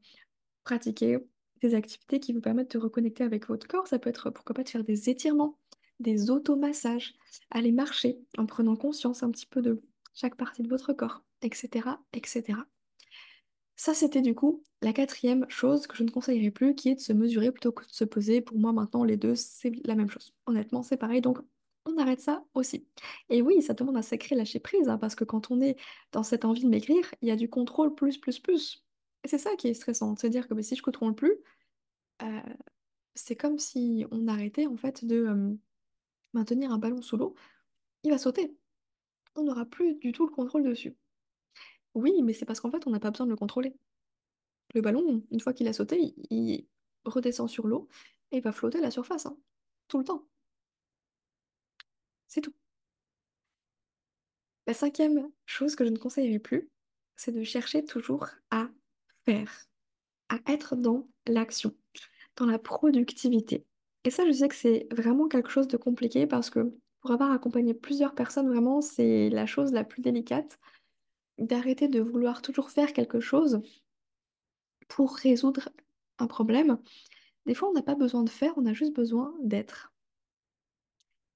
pratiquer 0.65 1.19
des 1.61 1.75
activités 1.75 2.21
qui 2.21 2.33
vous 2.33 2.41
permettent 2.41 2.73
de 2.73 2.79
reconnecter 2.79 3.25
avec 3.25 3.49
votre 3.49 3.67
corps. 3.67 3.87
Ça 3.87 3.99
peut 3.99 4.11
être, 4.11 4.31
pourquoi 4.31 4.55
pas, 4.55 4.63
de 4.63 4.69
faire 4.69 4.85
des 4.85 5.11
étirements, 5.11 5.59
des 6.01 6.31
automassages, 6.31 7.15
aller 7.51 7.73
marcher 7.73 8.19
en 8.37 8.47
prenant 8.47 8.77
conscience 8.77 9.23
un 9.23 9.31
petit 9.31 9.47
peu 9.47 9.63
de 9.63 9.81
chaque 10.15 10.37
partie 10.37 10.63
de 10.63 10.69
votre 10.69 10.93
corps, 10.93 11.23
etc., 11.43 11.89
etc. 12.13 12.59
Ça, 13.77 13.95
c'était 13.95 14.23
du 14.23 14.35
coup 14.35 14.65
la 14.83 14.93
quatrième 14.93 15.47
chose 15.49 15.87
que 15.87 15.97
je 15.97 16.03
ne 16.03 16.11
conseillerais 16.11 16.51
plus, 16.51 16.75
qui 16.75 16.89
est 16.91 16.97
de 16.97 17.01
se 17.01 17.13
mesurer 17.13 17.53
plutôt 17.53 17.71
que 17.73 17.85
de 17.85 17.93
se 17.93 18.05
peser. 18.05 18.41
Pour 18.41 18.59
moi, 18.59 18.73
maintenant, 18.73 19.05
les 19.05 19.17
deux, 19.17 19.37
c'est 19.37 19.73
la 19.87 19.95
même 19.95 20.11
chose. 20.11 20.33
Honnêtement, 20.47 20.83
c'est 20.83 20.97
pareil. 20.97 21.21
Donc, 21.21 21.39
on 21.87 21.97
arrête 21.99 22.21
ça 22.21 22.45
aussi. 22.55 22.87
Et 23.31 23.41
oui, 23.41 23.63
ça 23.63 23.75
demande 23.75 23.97
un 23.97 24.03
sacré 24.03 24.35
lâcher 24.35 24.59
prise, 24.59 24.89
hein, 24.89 24.99
parce 24.99 25.15
que 25.15 25.25
quand 25.25 25.51
on 25.51 25.61
est 25.61 25.77
dans 26.13 26.25
cette 26.25 26.45
envie 26.45 26.65
de 26.65 26.69
maigrir, 26.69 27.15
il 27.23 27.29
y 27.29 27.31
a 27.31 27.37
du 27.37 27.49
contrôle 27.49 27.95
plus, 27.95 28.19
plus, 28.19 28.41
plus. 28.41 28.85
Et 29.25 29.29
c'est 29.29 29.39
ça 29.39 29.55
qui 29.57 29.69
est 29.69 29.75
stressant, 29.75 30.13
de 30.13 30.19
se 30.19 30.27
dire 30.27 30.49
que 30.49 30.55
bah, 30.55 30.63
si 30.63 30.75
je 30.75 30.83
contrôle 30.83 31.15
plus, 31.15 31.37
euh, 32.23 32.41
c'est 33.15 33.37
comme 33.37 33.59
si 33.59 34.07
on 34.11 34.29
arrêtait 34.29 34.67
en 34.67 34.77
fait 34.77 35.05
de 35.05 35.57
maintenir 36.39 36.73
un 36.73 36.79
ballon 36.79 37.03
sous 37.03 37.17
l'eau, 37.17 37.35
il 38.05 38.11
va 38.11 38.19
sauter. 38.19 38.57
On 39.35 39.45
n'aura 39.45 39.67
plus 39.67 39.95
du 39.97 40.13
tout 40.13 40.27
le 40.27 40.33
contrôle 40.33 40.65
dessus. 40.65 40.97
Oui, 41.95 42.23
mais 42.23 42.33
c'est 42.33 42.45
parce 42.45 42.61
qu'en 42.61 42.71
fait, 42.71 42.87
on 42.87 42.91
n'a 42.91 43.01
pas 43.01 43.11
besoin 43.11 43.27
de 43.27 43.31
le 43.31 43.37
contrôler. 43.37 43.75
Le 44.75 44.81
ballon, 44.81 45.23
une 45.31 45.41
fois 45.41 45.53
qu'il 45.53 45.69
a 45.69 45.73
sauté, 45.73 46.15
il, 46.31 46.67
redescend 47.05 47.49
sur 47.49 47.67
l'eau 47.67 47.89
et 48.33 48.39
il 48.39 48.43
va 48.43 48.53
flotter 48.53 48.79
à 48.79 48.83
la 48.83 48.91
surface, 48.91 49.27
hein, 49.27 49.37
tout 49.89 49.99
le 49.99 50.05
temps. 50.05 50.27
C'est 52.27 52.43
tout. 52.43 52.55
La 54.67 54.75
cinquième 54.75 55.31
chose 55.47 55.75
que 55.75 55.85
je 55.85 55.91
ne 55.91 55.97
conseillerais 55.97 56.39
plus, 56.39 56.71
c'est 57.17 57.33
de 57.33 57.43
chercher 57.43 57.85
toujours 57.85 58.27
à 58.51 58.69
faire, 59.25 59.67
à 60.29 60.39
être 60.47 60.77
dans 60.77 61.09
l'action, 61.27 61.75
dans 62.37 62.47
la 62.47 62.59
productivité. 62.59 63.67
Et 64.09 64.11
ça, 64.11 64.25
je 64.27 64.33
sais 64.33 64.49
que 64.49 64.55
c'est 64.55 64.89
vraiment 64.91 65.29
quelque 65.29 65.51
chose 65.51 65.69
de 65.69 65.77
compliqué 65.77 66.27
parce 66.27 66.49
que 66.49 66.73
pour 67.03 67.11
avoir 67.11 67.31
accompagné 67.31 67.75
plusieurs 67.75 68.15
personnes, 68.15 68.49
vraiment, 68.49 68.81
c'est 68.81 69.29
la 69.29 69.45
chose 69.45 69.71
la 69.71 69.85
plus 69.85 70.01
délicate 70.01 70.59
d'arrêter 71.37 71.89
de 71.89 72.01
vouloir 72.01 72.41
toujours 72.41 72.71
faire 72.71 72.95
quelque 72.95 73.21
chose 73.21 73.61
pour 74.89 75.15
résoudre 75.15 75.69
un 76.19 76.27
problème. 76.27 76.79
Des 77.45 77.53
fois, 77.53 77.69
on 77.69 77.75
n'a 77.75 77.83
pas 77.83 77.97
besoin 77.97 78.25
de 78.25 78.31
faire, 78.31 78.55
on 78.57 78.65
a 78.65 78.73
juste 78.73 78.95
besoin 78.95 79.37
d'être. 79.43 79.93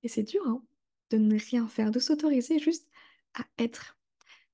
Et 0.02 0.08
c'est 0.08 0.22
dur, 0.22 0.40
hein, 0.46 0.62
de 1.10 1.18
ne 1.18 1.38
rien 1.38 1.68
faire, 1.68 1.90
de 1.90 1.98
s'autoriser 1.98 2.58
juste 2.58 2.88
à 3.34 3.44
être. 3.58 3.98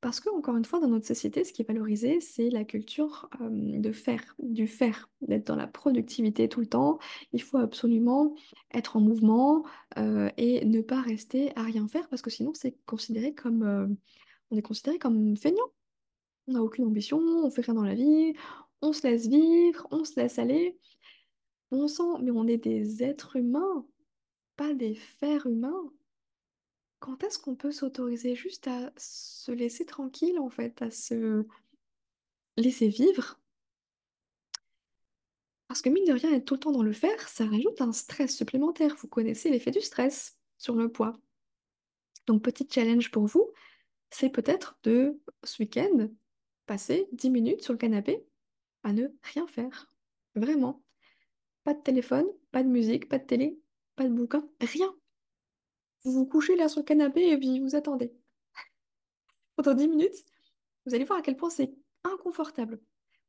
Parce 0.00 0.20
que, 0.20 0.30
encore 0.30 0.56
une 0.56 0.64
fois, 0.64 0.78
dans 0.78 0.86
notre 0.88 1.06
société, 1.06 1.42
ce 1.42 1.52
qui 1.52 1.62
est 1.62 1.68
valorisé, 1.68 2.20
c'est 2.20 2.50
la 2.50 2.64
culture 2.64 3.28
de 3.40 3.90
faire, 3.90 4.36
du 4.38 4.68
faire, 4.68 5.10
d'être 5.22 5.48
dans 5.48 5.56
la 5.56 5.66
productivité 5.66 6.48
tout 6.48 6.60
le 6.60 6.66
temps. 6.66 7.00
Il 7.32 7.42
faut 7.42 7.58
absolument 7.58 8.36
être 8.72 8.96
en 8.96 9.00
mouvement 9.00 9.64
et 9.96 10.64
ne 10.64 10.80
pas 10.82 11.00
rester 11.00 11.50
à 11.56 11.62
rien 11.62 11.88
faire 11.88 12.08
parce 12.08 12.22
que 12.22 12.30
sinon, 12.30 12.52
c'est 12.54 12.76
considéré 12.86 13.34
comme, 13.34 13.96
on 14.52 14.56
est 14.56 14.62
considéré 14.62 15.00
comme 15.00 15.36
feignant. 15.36 15.72
On 16.46 16.52
n'a 16.52 16.62
aucune 16.62 16.84
ambition, 16.84 17.18
on 17.18 17.50
fait 17.50 17.62
rien 17.62 17.74
dans 17.74 17.82
la 17.82 17.94
vie, 17.94 18.34
on 18.80 18.92
se 18.92 19.04
laisse 19.04 19.26
vivre, 19.26 19.86
on 19.90 20.04
se 20.04 20.18
laisse 20.18 20.38
aller. 20.38 20.78
Bon 21.72 21.88
sang, 21.88 22.20
mais 22.20 22.30
on 22.30 22.46
est 22.46 22.56
des 22.56 23.02
êtres 23.02 23.34
humains, 23.34 23.84
pas 24.56 24.74
des 24.74 24.94
fers 24.94 25.46
humains. 25.46 25.90
Quand 27.00 27.22
est-ce 27.22 27.38
qu'on 27.38 27.54
peut 27.54 27.70
s'autoriser 27.70 28.34
juste 28.34 28.66
à 28.66 28.92
se 28.96 29.52
laisser 29.52 29.86
tranquille, 29.86 30.38
en 30.38 30.50
fait, 30.50 30.82
à 30.82 30.90
se 30.90 31.46
laisser 32.56 32.88
vivre? 32.88 33.38
Parce 35.68 35.82
que 35.82 35.90
mine 35.90 36.04
de 36.06 36.12
rien, 36.12 36.32
être 36.32 36.46
tout 36.46 36.54
le 36.54 36.60
temps 36.60 36.72
dans 36.72 36.82
le 36.82 36.92
faire, 36.92 37.28
ça 37.28 37.46
rajoute 37.46 37.80
un 37.80 37.92
stress 37.92 38.34
supplémentaire. 38.34 38.96
Vous 38.96 39.08
connaissez 39.08 39.50
l'effet 39.50 39.70
du 39.70 39.80
stress 39.80 40.38
sur 40.56 40.74
le 40.74 40.90
poids. 40.90 41.20
Donc, 42.26 42.42
petit 42.42 42.66
challenge 42.68 43.10
pour 43.10 43.26
vous, 43.26 43.52
c'est 44.10 44.30
peut-être 44.30 44.78
de, 44.82 45.20
ce 45.44 45.62
week-end, 45.62 46.08
passer 46.66 47.08
10 47.12 47.30
minutes 47.30 47.62
sur 47.62 47.74
le 47.74 47.78
canapé 47.78 48.24
à 48.82 48.92
ne 48.92 49.08
rien 49.22 49.46
faire. 49.46 49.92
Vraiment. 50.34 50.82
Pas 51.64 51.74
de 51.74 51.82
téléphone, 51.82 52.26
pas 52.50 52.62
de 52.62 52.68
musique, 52.68 53.08
pas 53.08 53.18
de 53.18 53.26
télé, 53.26 53.58
pas 53.94 54.04
de 54.04 54.14
bouquin, 54.14 54.48
rien. 54.60 54.94
Vous 56.08 56.14
vous 56.14 56.26
couchez 56.26 56.56
là 56.56 56.68
sur 56.68 56.80
le 56.80 56.86
canapé 56.86 57.28
et 57.28 57.36
puis 57.36 57.60
vous 57.60 57.76
attendez. 57.76 58.14
Pendant 59.56 59.74
10 59.74 59.88
minutes, 59.88 60.24
vous 60.86 60.94
allez 60.94 61.04
voir 61.04 61.18
à 61.18 61.22
quel 61.22 61.36
point 61.36 61.50
c'est 61.50 61.70
inconfortable. 62.02 62.80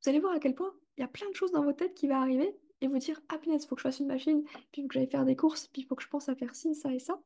Vous 0.02 0.10
allez 0.10 0.22
voir 0.22 0.34
à 0.34 0.40
quel 0.40 0.56
point 0.56 0.74
il 0.96 1.02
y 1.02 1.04
a 1.04 1.10
plein 1.10 1.30
de 1.30 1.36
choses 1.36 1.52
dans 1.52 1.62
votre 1.62 1.80
tête 1.80 1.94
qui 1.94 2.08
vont 2.08 2.16
arriver 2.16 2.56
et 2.80 2.88
vous 2.88 2.98
dire, 2.98 3.20
ah 3.28 3.38
punaise, 3.38 3.66
faut 3.66 3.76
que 3.76 3.82
je 3.82 3.88
fasse 3.90 4.00
une 4.00 4.08
machine, 4.08 4.46
puis 4.72 4.80
il 4.80 4.82
faut 4.84 4.88
que 4.88 4.94
j'aille 4.94 5.10
faire 5.10 5.26
des 5.26 5.36
courses, 5.36 5.68
puis 5.68 5.82
il 5.82 5.86
faut 5.88 5.96
que 5.96 6.04
je 6.04 6.08
pense 6.08 6.30
à 6.30 6.36
faire 6.36 6.56
ci, 6.56 6.74
ça 6.74 6.94
et 6.94 7.00
ça. 7.00 7.22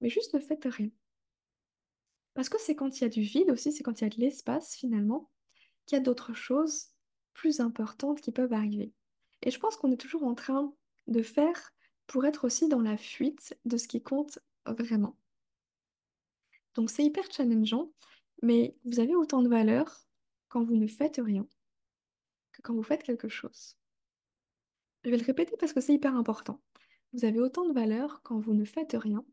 Mais 0.00 0.08
juste 0.08 0.32
ne 0.32 0.40
faites 0.40 0.64
rien. 0.64 0.88
Parce 2.32 2.48
que 2.48 2.58
c'est 2.58 2.74
quand 2.74 2.98
il 2.98 3.02
y 3.02 3.04
a 3.04 3.10
du 3.10 3.20
vide 3.20 3.50
aussi, 3.50 3.70
c'est 3.70 3.82
quand 3.82 4.00
il 4.00 4.04
y 4.04 4.06
a 4.06 4.10
de 4.10 4.18
l'espace 4.18 4.76
finalement, 4.76 5.30
qu'il 5.84 5.98
y 5.98 6.00
a 6.00 6.02
d'autres 6.02 6.32
choses 6.32 6.86
plus 7.34 7.60
importantes 7.60 8.22
qui 8.22 8.32
peuvent 8.32 8.54
arriver. 8.54 8.94
Et 9.42 9.50
je 9.50 9.58
pense 9.58 9.76
qu'on 9.76 9.92
est 9.92 10.00
toujours 10.00 10.24
en 10.24 10.34
train 10.34 10.72
de 11.06 11.20
faire 11.20 11.74
pour 12.08 12.24
être 12.24 12.44
aussi 12.44 12.68
dans 12.68 12.80
la 12.80 12.96
fuite 12.96 13.56
de 13.64 13.76
ce 13.76 13.86
qui 13.86 14.02
compte 14.02 14.40
vraiment. 14.66 15.16
Donc 16.74 16.90
c'est 16.90 17.04
hyper 17.04 17.30
challengeant, 17.30 17.92
mais 18.42 18.76
vous 18.84 18.98
avez 18.98 19.14
autant 19.14 19.42
de 19.42 19.48
valeur 19.48 20.06
quand 20.48 20.64
vous 20.64 20.76
ne 20.76 20.88
faites 20.88 21.20
rien 21.22 21.46
que 22.52 22.62
quand 22.62 22.74
vous 22.74 22.82
faites 22.82 23.02
quelque 23.02 23.28
chose. 23.28 23.76
Je 25.04 25.10
vais 25.10 25.18
le 25.18 25.24
répéter 25.24 25.56
parce 25.58 25.72
que 25.72 25.80
c'est 25.80 25.94
hyper 25.94 26.16
important. 26.16 26.60
Vous 27.12 27.24
avez 27.24 27.40
autant 27.40 27.66
de 27.66 27.72
valeur 27.72 28.22
quand 28.22 28.38
vous 28.38 28.54
ne 28.54 28.64
faites 28.64 28.96
rien 28.98 29.24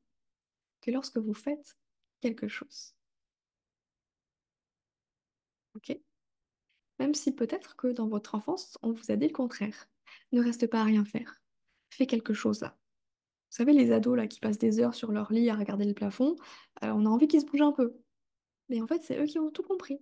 que 0.81 0.91
lorsque 0.91 1.17
vous 1.17 1.33
faites 1.33 1.77
quelque 2.21 2.47
chose. 2.47 2.93
Ok? 5.75 5.97
Même 6.99 7.13
si 7.13 7.33
peut-être 7.33 7.75
que 7.75 7.87
dans 7.87 8.07
votre 8.07 8.35
enfance, 8.35 8.77
on 8.81 8.91
vous 8.91 9.11
a 9.11 9.15
dit 9.15 9.27
le 9.27 9.33
contraire. 9.33 9.89
Ne 10.31 10.41
reste 10.41 10.67
pas 10.67 10.81
à 10.81 10.85
rien 10.85 11.05
faire. 11.05 11.41
Quelque 11.97 12.33
chose 12.33 12.61
là. 12.61 12.77
Vous 13.51 13.57
savez, 13.57 13.73
les 13.73 13.91
ados 13.91 14.17
là 14.17 14.27
qui 14.27 14.39
passent 14.39 14.57
des 14.59 14.79
heures 14.79 14.95
sur 14.95 15.11
leur 15.11 15.31
lit 15.33 15.49
à 15.49 15.55
regarder 15.55 15.85
le 15.85 15.93
plafond, 15.93 16.35
euh, 16.83 16.91
on 16.93 17.05
a 17.05 17.09
envie 17.09 17.27
qu'ils 17.27 17.41
se 17.41 17.45
bougent 17.47 17.61
un 17.61 17.71
peu. 17.73 17.95
Mais 18.69 18.81
en 18.81 18.87
fait, 18.87 19.01
c'est 19.03 19.19
eux 19.21 19.25
qui 19.25 19.39
ont 19.39 19.51
tout 19.51 19.63
compris. 19.63 19.99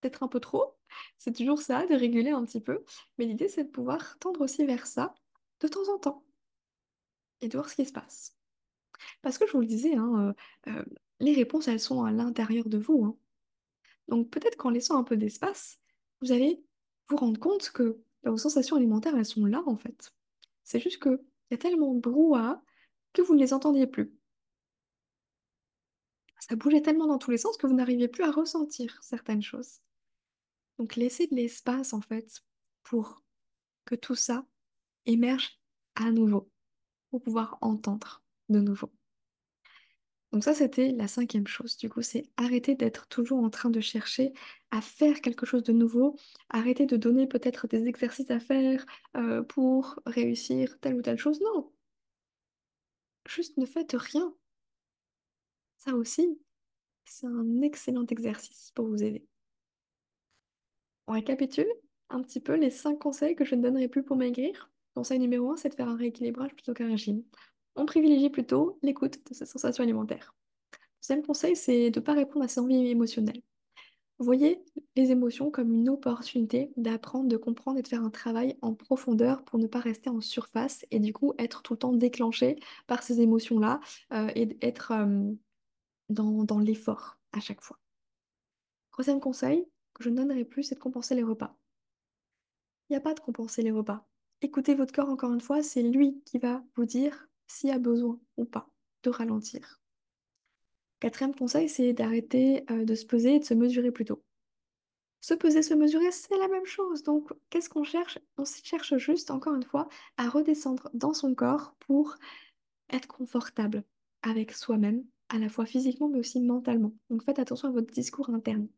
Peut-être 0.00 0.22
un 0.22 0.28
peu 0.28 0.38
trop, 0.40 0.76
c'est 1.18 1.34
toujours 1.34 1.60
ça, 1.60 1.84
de 1.86 1.94
réguler 1.96 2.30
un 2.30 2.44
petit 2.44 2.60
peu. 2.60 2.84
Mais 3.18 3.24
l'idée, 3.26 3.48
c'est 3.48 3.64
de 3.64 3.70
pouvoir 3.70 4.18
tendre 4.20 4.40
aussi 4.42 4.64
vers 4.64 4.86
ça 4.86 5.14
de 5.60 5.66
temps 5.68 5.88
en 5.92 5.98
temps 5.98 6.24
et 7.40 7.48
de 7.48 7.56
voir 7.56 7.68
ce 7.68 7.76
qui 7.76 7.84
se 7.86 7.92
passe. 7.92 8.36
Parce 9.22 9.38
que 9.38 9.46
je 9.46 9.52
vous 9.52 9.60
le 9.60 9.66
disais, 9.66 9.96
hein, 9.96 10.34
heu 10.66 10.72
heu, 10.72 10.86
les 11.20 11.34
réponses, 11.34 11.68
elles 11.68 11.80
sont 11.80 12.04
à 12.04 12.12
l'intérieur 12.12 12.68
de 12.68 12.78
vous, 12.78 13.04
hein. 13.04 13.16
Donc 14.08 14.30
peut-être 14.30 14.56
qu'en 14.56 14.70
laissant 14.70 14.98
un 14.98 15.04
peu 15.04 15.16
d'espace, 15.16 15.80
vous 16.22 16.32
allez 16.32 16.62
vous 17.08 17.16
rendre 17.16 17.40
compte 17.40 17.70
que, 17.70 18.00
vos 18.30 18.36
sensations 18.36 18.76
alimentaires, 18.76 19.16
elles 19.16 19.24
sont 19.24 19.46
là, 19.46 19.62
en 19.66 19.76
fait. 19.76 20.12
C'est 20.64 20.80
juste 20.80 21.02
qu'il 21.02 21.18
y 21.50 21.54
a 21.54 21.58
tellement 21.58 21.94
de 21.94 22.00
brouhaha 22.00 22.62
que 23.12 23.22
vous 23.22 23.34
ne 23.34 23.40
les 23.40 23.52
entendiez 23.52 23.86
plus. 23.86 24.12
Ça 26.40 26.56
bougeait 26.56 26.82
tellement 26.82 27.06
dans 27.06 27.18
tous 27.18 27.30
les 27.30 27.38
sens 27.38 27.56
que 27.56 27.66
vous 27.66 27.74
n'arriviez 27.74 28.08
plus 28.08 28.24
à 28.24 28.30
ressentir 28.30 29.02
certaines 29.02 29.42
choses. 29.42 29.80
Donc 30.78 30.96
laissez 30.96 31.26
de 31.26 31.34
l'espace, 31.34 31.92
en 31.92 32.00
fait, 32.00 32.42
pour 32.82 33.22
que 33.84 33.94
tout 33.94 34.14
ça 34.14 34.46
émerge 35.06 35.58
à 35.94 36.10
nouveau, 36.10 36.50
pour 37.10 37.22
pouvoir 37.22 37.58
entendre 37.60 38.22
de 38.48 38.60
nouveau. 38.60 38.90
Donc 40.34 40.42
ça, 40.42 40.52
c'était 40.52 40.90
la 40.90 41.06
cinquième 41.06 41.46
chose, 41.46 41.76
du 41.76 41.88
coup, 41.88 42.02
c'est 42.02 42.24
arrêter 42.36 42.74
d'être 42.74 43.06
toujours 43.06 43.38
en 43.44 43.50
train 43.50 43.70
de 43.70 43.80
chercher 43.80 44.32
à 44.72 44.80
faire 44.80 45.20
quelque 45.20 45.46
chose 45.46 45.62
de 45.62 45.72
nouveau, 45.72 46.16
arrêter 46.50 46.86
de 46.86 46.96
donner 46.96 47.28
peut-être 47.28 47.68
des 47.68 47.86
exercices 47.86 48.32
à 48.32 48.40
faire, 48.40 48.84
heu, 49.16 49.44
pour 49.46 50.00
réussir 50.06 50.80
telle 50.80 50.96
ou 50.96 51.02
telle 51.02 51.18
chose, 51.18 51.40
non! 51.40 51.70
Juste 53.28 53.58
ne 53.58 53.66
faites 53.66 53.92
rien. 53.98 54.34
Ça 55.78 55.94
aussi, 55.94 56.40
c'est 57.04 57.26
un 57.26 57.62
excellent 57.62 58.06
exercice 58.06 58.72
pour 58.74 58.86
vous 58.88 59.02
aider. 59.04 59.26
On 61.06 61.12
récapitule 61.12 61.66
un 62.10 62.20
petit 62.22 62.40
peu 62.40 62.54
les 62.56 62.70
5 62.70 62.98
conseils 62.98 63.34
que 63.36 63.44
je 63.46 63.54
ne 63.54 63.62
donnerai 63.62 63.88
plus 63.88 64.02
pour 64.02 64.16
maigrir. 64.16 64.70
Conseil 64.94 65.18
numéro 65.18 65.50
1, 65.50 65.56
c'est 65.56 65.70
de 65.70 65.74
faire 65.74 65.88
un 65.88 65.96
rééquilibrage 65.96 66.52
plutôt 66.54 66.74
qu'un 66.74 66.88
régime. 66.88 67.22
On 67.76 67.86
privilégie 67.86 68.30
plutôt 68.30 68.78
l'écoute 68.82 69.18
de 69.28 69.34
ses 69.34 69.46
sensations 69.46 69.82
alimentaires. 69.82 70.34
Deuxième 71.02 71.24
conseil, 71.26 71.56
c'est 71.56 71.90
de 71.90 72.00
ne 72.00 72.04
pas 72.04 72.14
répondre 72.14 72.44
à 72.44 72.48
ses 72.48 72.60
envies 72.60 72.88
émotionnelles. 72.88 73.42
Voyez 74.18 74.64
les 74.94 75.10
émotions 75.10 75.50
comme 75.50 75.72
une 75.72 75.88
opportunité 75.88 76.72
d'apprendre, 76.76 77.28
de 77.28 77.36
comprendre 77.36 77.78
et 77.78 77.82
de 77.82 77.88
faire 77.88 78.04
un 78.04 78.10
travail 78.10 78.56
en 78.62 78.72
profondeur 78.72 79.44
pour 79.44 79.58
ne 79.58 79.66
pas 79.66 79.80
rester 79.80 80.08
en 80.08 80.20
surface 80.20 80.86
et 80.92 81.00
du 81.00 81.12
coup 81.12 81.34
être 81.38 81.62
tout 81.62 81.72
le 81.72 81.78
temps 81.80 81.92
déclenché 81.92 82.56
par 82.86 83.02
ces 83.02 83.20
émotions-là, 83.20 83.80
heu, 84.12 84.28
et 84.36 84.46
d'être, 84.46 84.92
hem, 84.92 85.36
dans 86.08 86.58
l'effort 86.60 87.18
à 87.32 87.40
chaque 87.40 87.60
fois. 87.60 87.78
Troisième 88.92 89.20
conseil 89.20 89.66
que 89.94 90.04
je 90.04 90.10
ne 90.10 90.16
donnerai 90.16 90.44
plus, 90.44 90.62
c'est 90.62 90.76
de 90.76 90.80
compenser 90.80 91.16
les 91.16 91.24
repas. 91.24 91.56
Il 92.88 92.92
y 92.92 92.96
a 92.96 93.00
pas 93.00 93.14
de 93.14 93.20
compenser 93.20 93.62
les 93.62 93.72
repas. 93.72 94.06
Écoutez 94.40 94.74
votre 94.74 94.92
corps 94.92 95.08
encore 95.08 95.32
une 95.32 95.40
fois, 95.40 95.62
c'est 95.62 95.82
lui 95.82 96.22
qui 96.24 96.38
va 96.38 96.62
vous 96.76 96.84
dire 96.84 97.28
s'il 97.46 97.70
y 97.70 97.72
a 97.72 97.78
besoin 97.78 98.20
ou 98.36 98.44
pas 98.44 98.68
de 99.02 99.10
ralentir. 99.10 99.80
Quatrième 101.00 101.34
conseil, 101.34 101.68
c'est 101.68 101.92
d'arrêter, 101.92 102.64
heu, 102.70 102.84
de 102.84 102.94
se 102.94 103.04
peser 103.04 103.36
et 103.36 103.38
de 103.40 103.44
se 103.44 103.54
mesurer 103.54 103.92
plutôt. 103.92 104.24
Se 105.20 105.34
peser, 105.34 105.62
se 105.62 105.74
mesurer, 105.74 106.10
c'est 106.12 106.36
la 106.36 106.48
même 106.48 106.66
chose, 106.66 107.02
donc 107.02 107.32
qu'est-ce 107.50 107.68
qu'on 107.70 107.84
cherche? 107.84 108.18
On 108.36 108.44
cherche 108.44 108.96
juste, 108.98 109.30
encore 109.30 109.54
une 109.54 109.64
fois, 109.64 109.88
à 110.16 110.28
redescendre 110.28 110.90
dans 110.94 111.14
son 111.14 111.34
corps 111.34 111.74
pour 111.80 112.16
être 112.90 113.08
confortable 113.08 113.84
avec 114.22 114.52
soi-même, 114.52 115.04
à 115.28 115.38
la 115.38 115.48
fois 115.48 115.66
physiquement 115.66 116.08
mais 116.08 116.18
aussi 116.18 116.40
mentalement. 116.40 116.92
Donc 117.10 117.24
faites 117.24 117.38
attention 117.38 117.68
à 117.68 117.72
votre 117.72 117.92
discours 117.92 118.30
interne. 118.30 118.68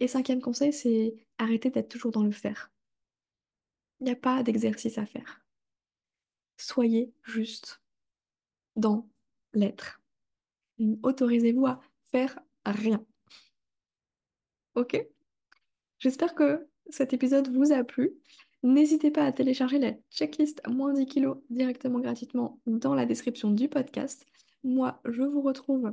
Et 0.00 0.08
cinquième 0.08 0.40
conseil, 0.40 0.72
c'est 0.72 1.14
arrêter 1.38 1.70
d'être 1.70 1.88
toujours 1.88 2.12
dans 2.12 2.24
le 2.24 2.32
faire. 2.32 2.70
Il 4.00 4.08
y 4.08 4.10
a 4.10 4.16
pas 4.16 4.42
d'exercice 4.42 4.98
à 4.98 5.06
faire. 5.06 5.41
Soyez 6.56 7.12
juste 7.22 7.82
dans 8.76 9.08
l'être. 9.52 10.00
Mmh, 10.78 10.94
autorisez-vous 11.02 11.66
à 11.66 11.80
faire 12.10 12.38
rien. 12.64 13.04
OK? 14.74 15.06
J'espère 15.98 16.34
que 16.34 16.66
cet 16.90 17.12
épisode 17.12 17.48
vous 17.48 17.72
a 17.72 17.84
plu. 17.84 18.12
N'hésitez 18.62 19.10
pas 19.10 19.24
à 19.24 19.32
télécharger 19.32 19.78
la 19.78 19.92
checklist 20.10 20.62
moins 20.68 20.92
10 20.92 21.06
kilos 21.06 21.38
directement 21.50 21.98
gratuitement 22.00 22.60
dans 22.66 22.94
la 22.94 23.06
description 23.06 23.50
du 23.50 23.68
podcast. 23.68 24.24
Moi, 24.62 25.00
je 25.04 25.22
vous 25.22 25.42
retrouve 25.42 25.92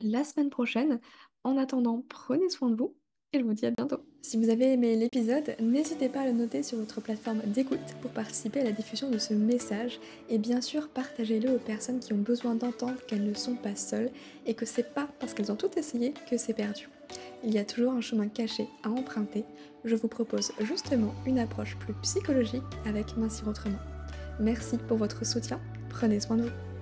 la 0.00 0.24
semaine 0.24 0.50
prochaine. 0.50 1.00
En 1.44 1.56
attendant, 1.58 2.04
prenez 2.08 2.48
soin 2.48 2.70
de 2.70 2.76
vous 2.76 2.96
et 3.32 3.40
je 3.40 3.44
vous 3.44 3.54
dis 3.54 3.66
à 3.66 3.70
bientôt. 3.70 4.02
Si 4.28 4.36
vous 4.36 4.50
avez 4.50 4.72
aimé 4.72 4.96
l'épisode, 4.96 5.54
n'hésitez 5.60 6.08
pas 6.08 6.22
à 6.22 6.26
le 6.26 6.32
noter 6.32 6.64
sur 6.64 6.78
votre 6.78 7.00
plateforme 7.00 7.42
d'écoute 7.46 7.78
pour 8.02 8.10
participer 8.10 8.58
à 8.58 8.64
la 8.64 8.72
diffusion 8.72 9.08
de 9.08 9.18
ce 9.18 9.34
message 9.34 10.00
et 10.28 10.36
bien 10.36 10.60
sûr 10.60 10.88
partagez-le 10.88 11.48
aux 11.54 11.60
personnes 11.60 12.00
qui 12.00 12.12
ont 12.12 12.18
besoin 12.18 12.56
d'entendre 12.56 12.96
qu'elles 13.06 13.24
ne 13.24 13.34
sont 13.34 13.54
pas 13.54 13.76
seules 13.76 14.10
et 14.44 14.54
que 14.54 14.66
c'est 14.66 14.92
pas 14.92 15.08
parce 15.20 15.32
qu'elles 15.32 15.52
ont 15.52 15.56
tout 15.56 15.70
essayé 15.78 16.12
que 16.28 16.38
c'est 16.38 16.54
perdu. 16.54 16.88
Il 17.44 17.54
y 17.54 17.58
a 17.58 17.64
toujours 17.64 17.92
un 17.92 18.00
chemin 18.00 18.26
caché 18.26 18.66
à 18.82 18.90
emprunter. 18.90 19.44
Je 19.84 19.94
vous 19.94 20.08
propose 20.08 20.50
justement 20.58 21.14
une 21.24 21.38
approche 21.38 21.76
plus 21.76 21.94
psychologique 22.02 22.64
avec 22.84 23.16
Mincir 23.16 23.46
autrement. 23.46 23.78
Merci 24.40 24.76
pour 24.88 24.96
votre 24.96 25.24
soutien, 25.24 25.60
prenez 25.88 26.18
soin 26.18 26.36
de 26.36 26.42
vous. 26.42 26.75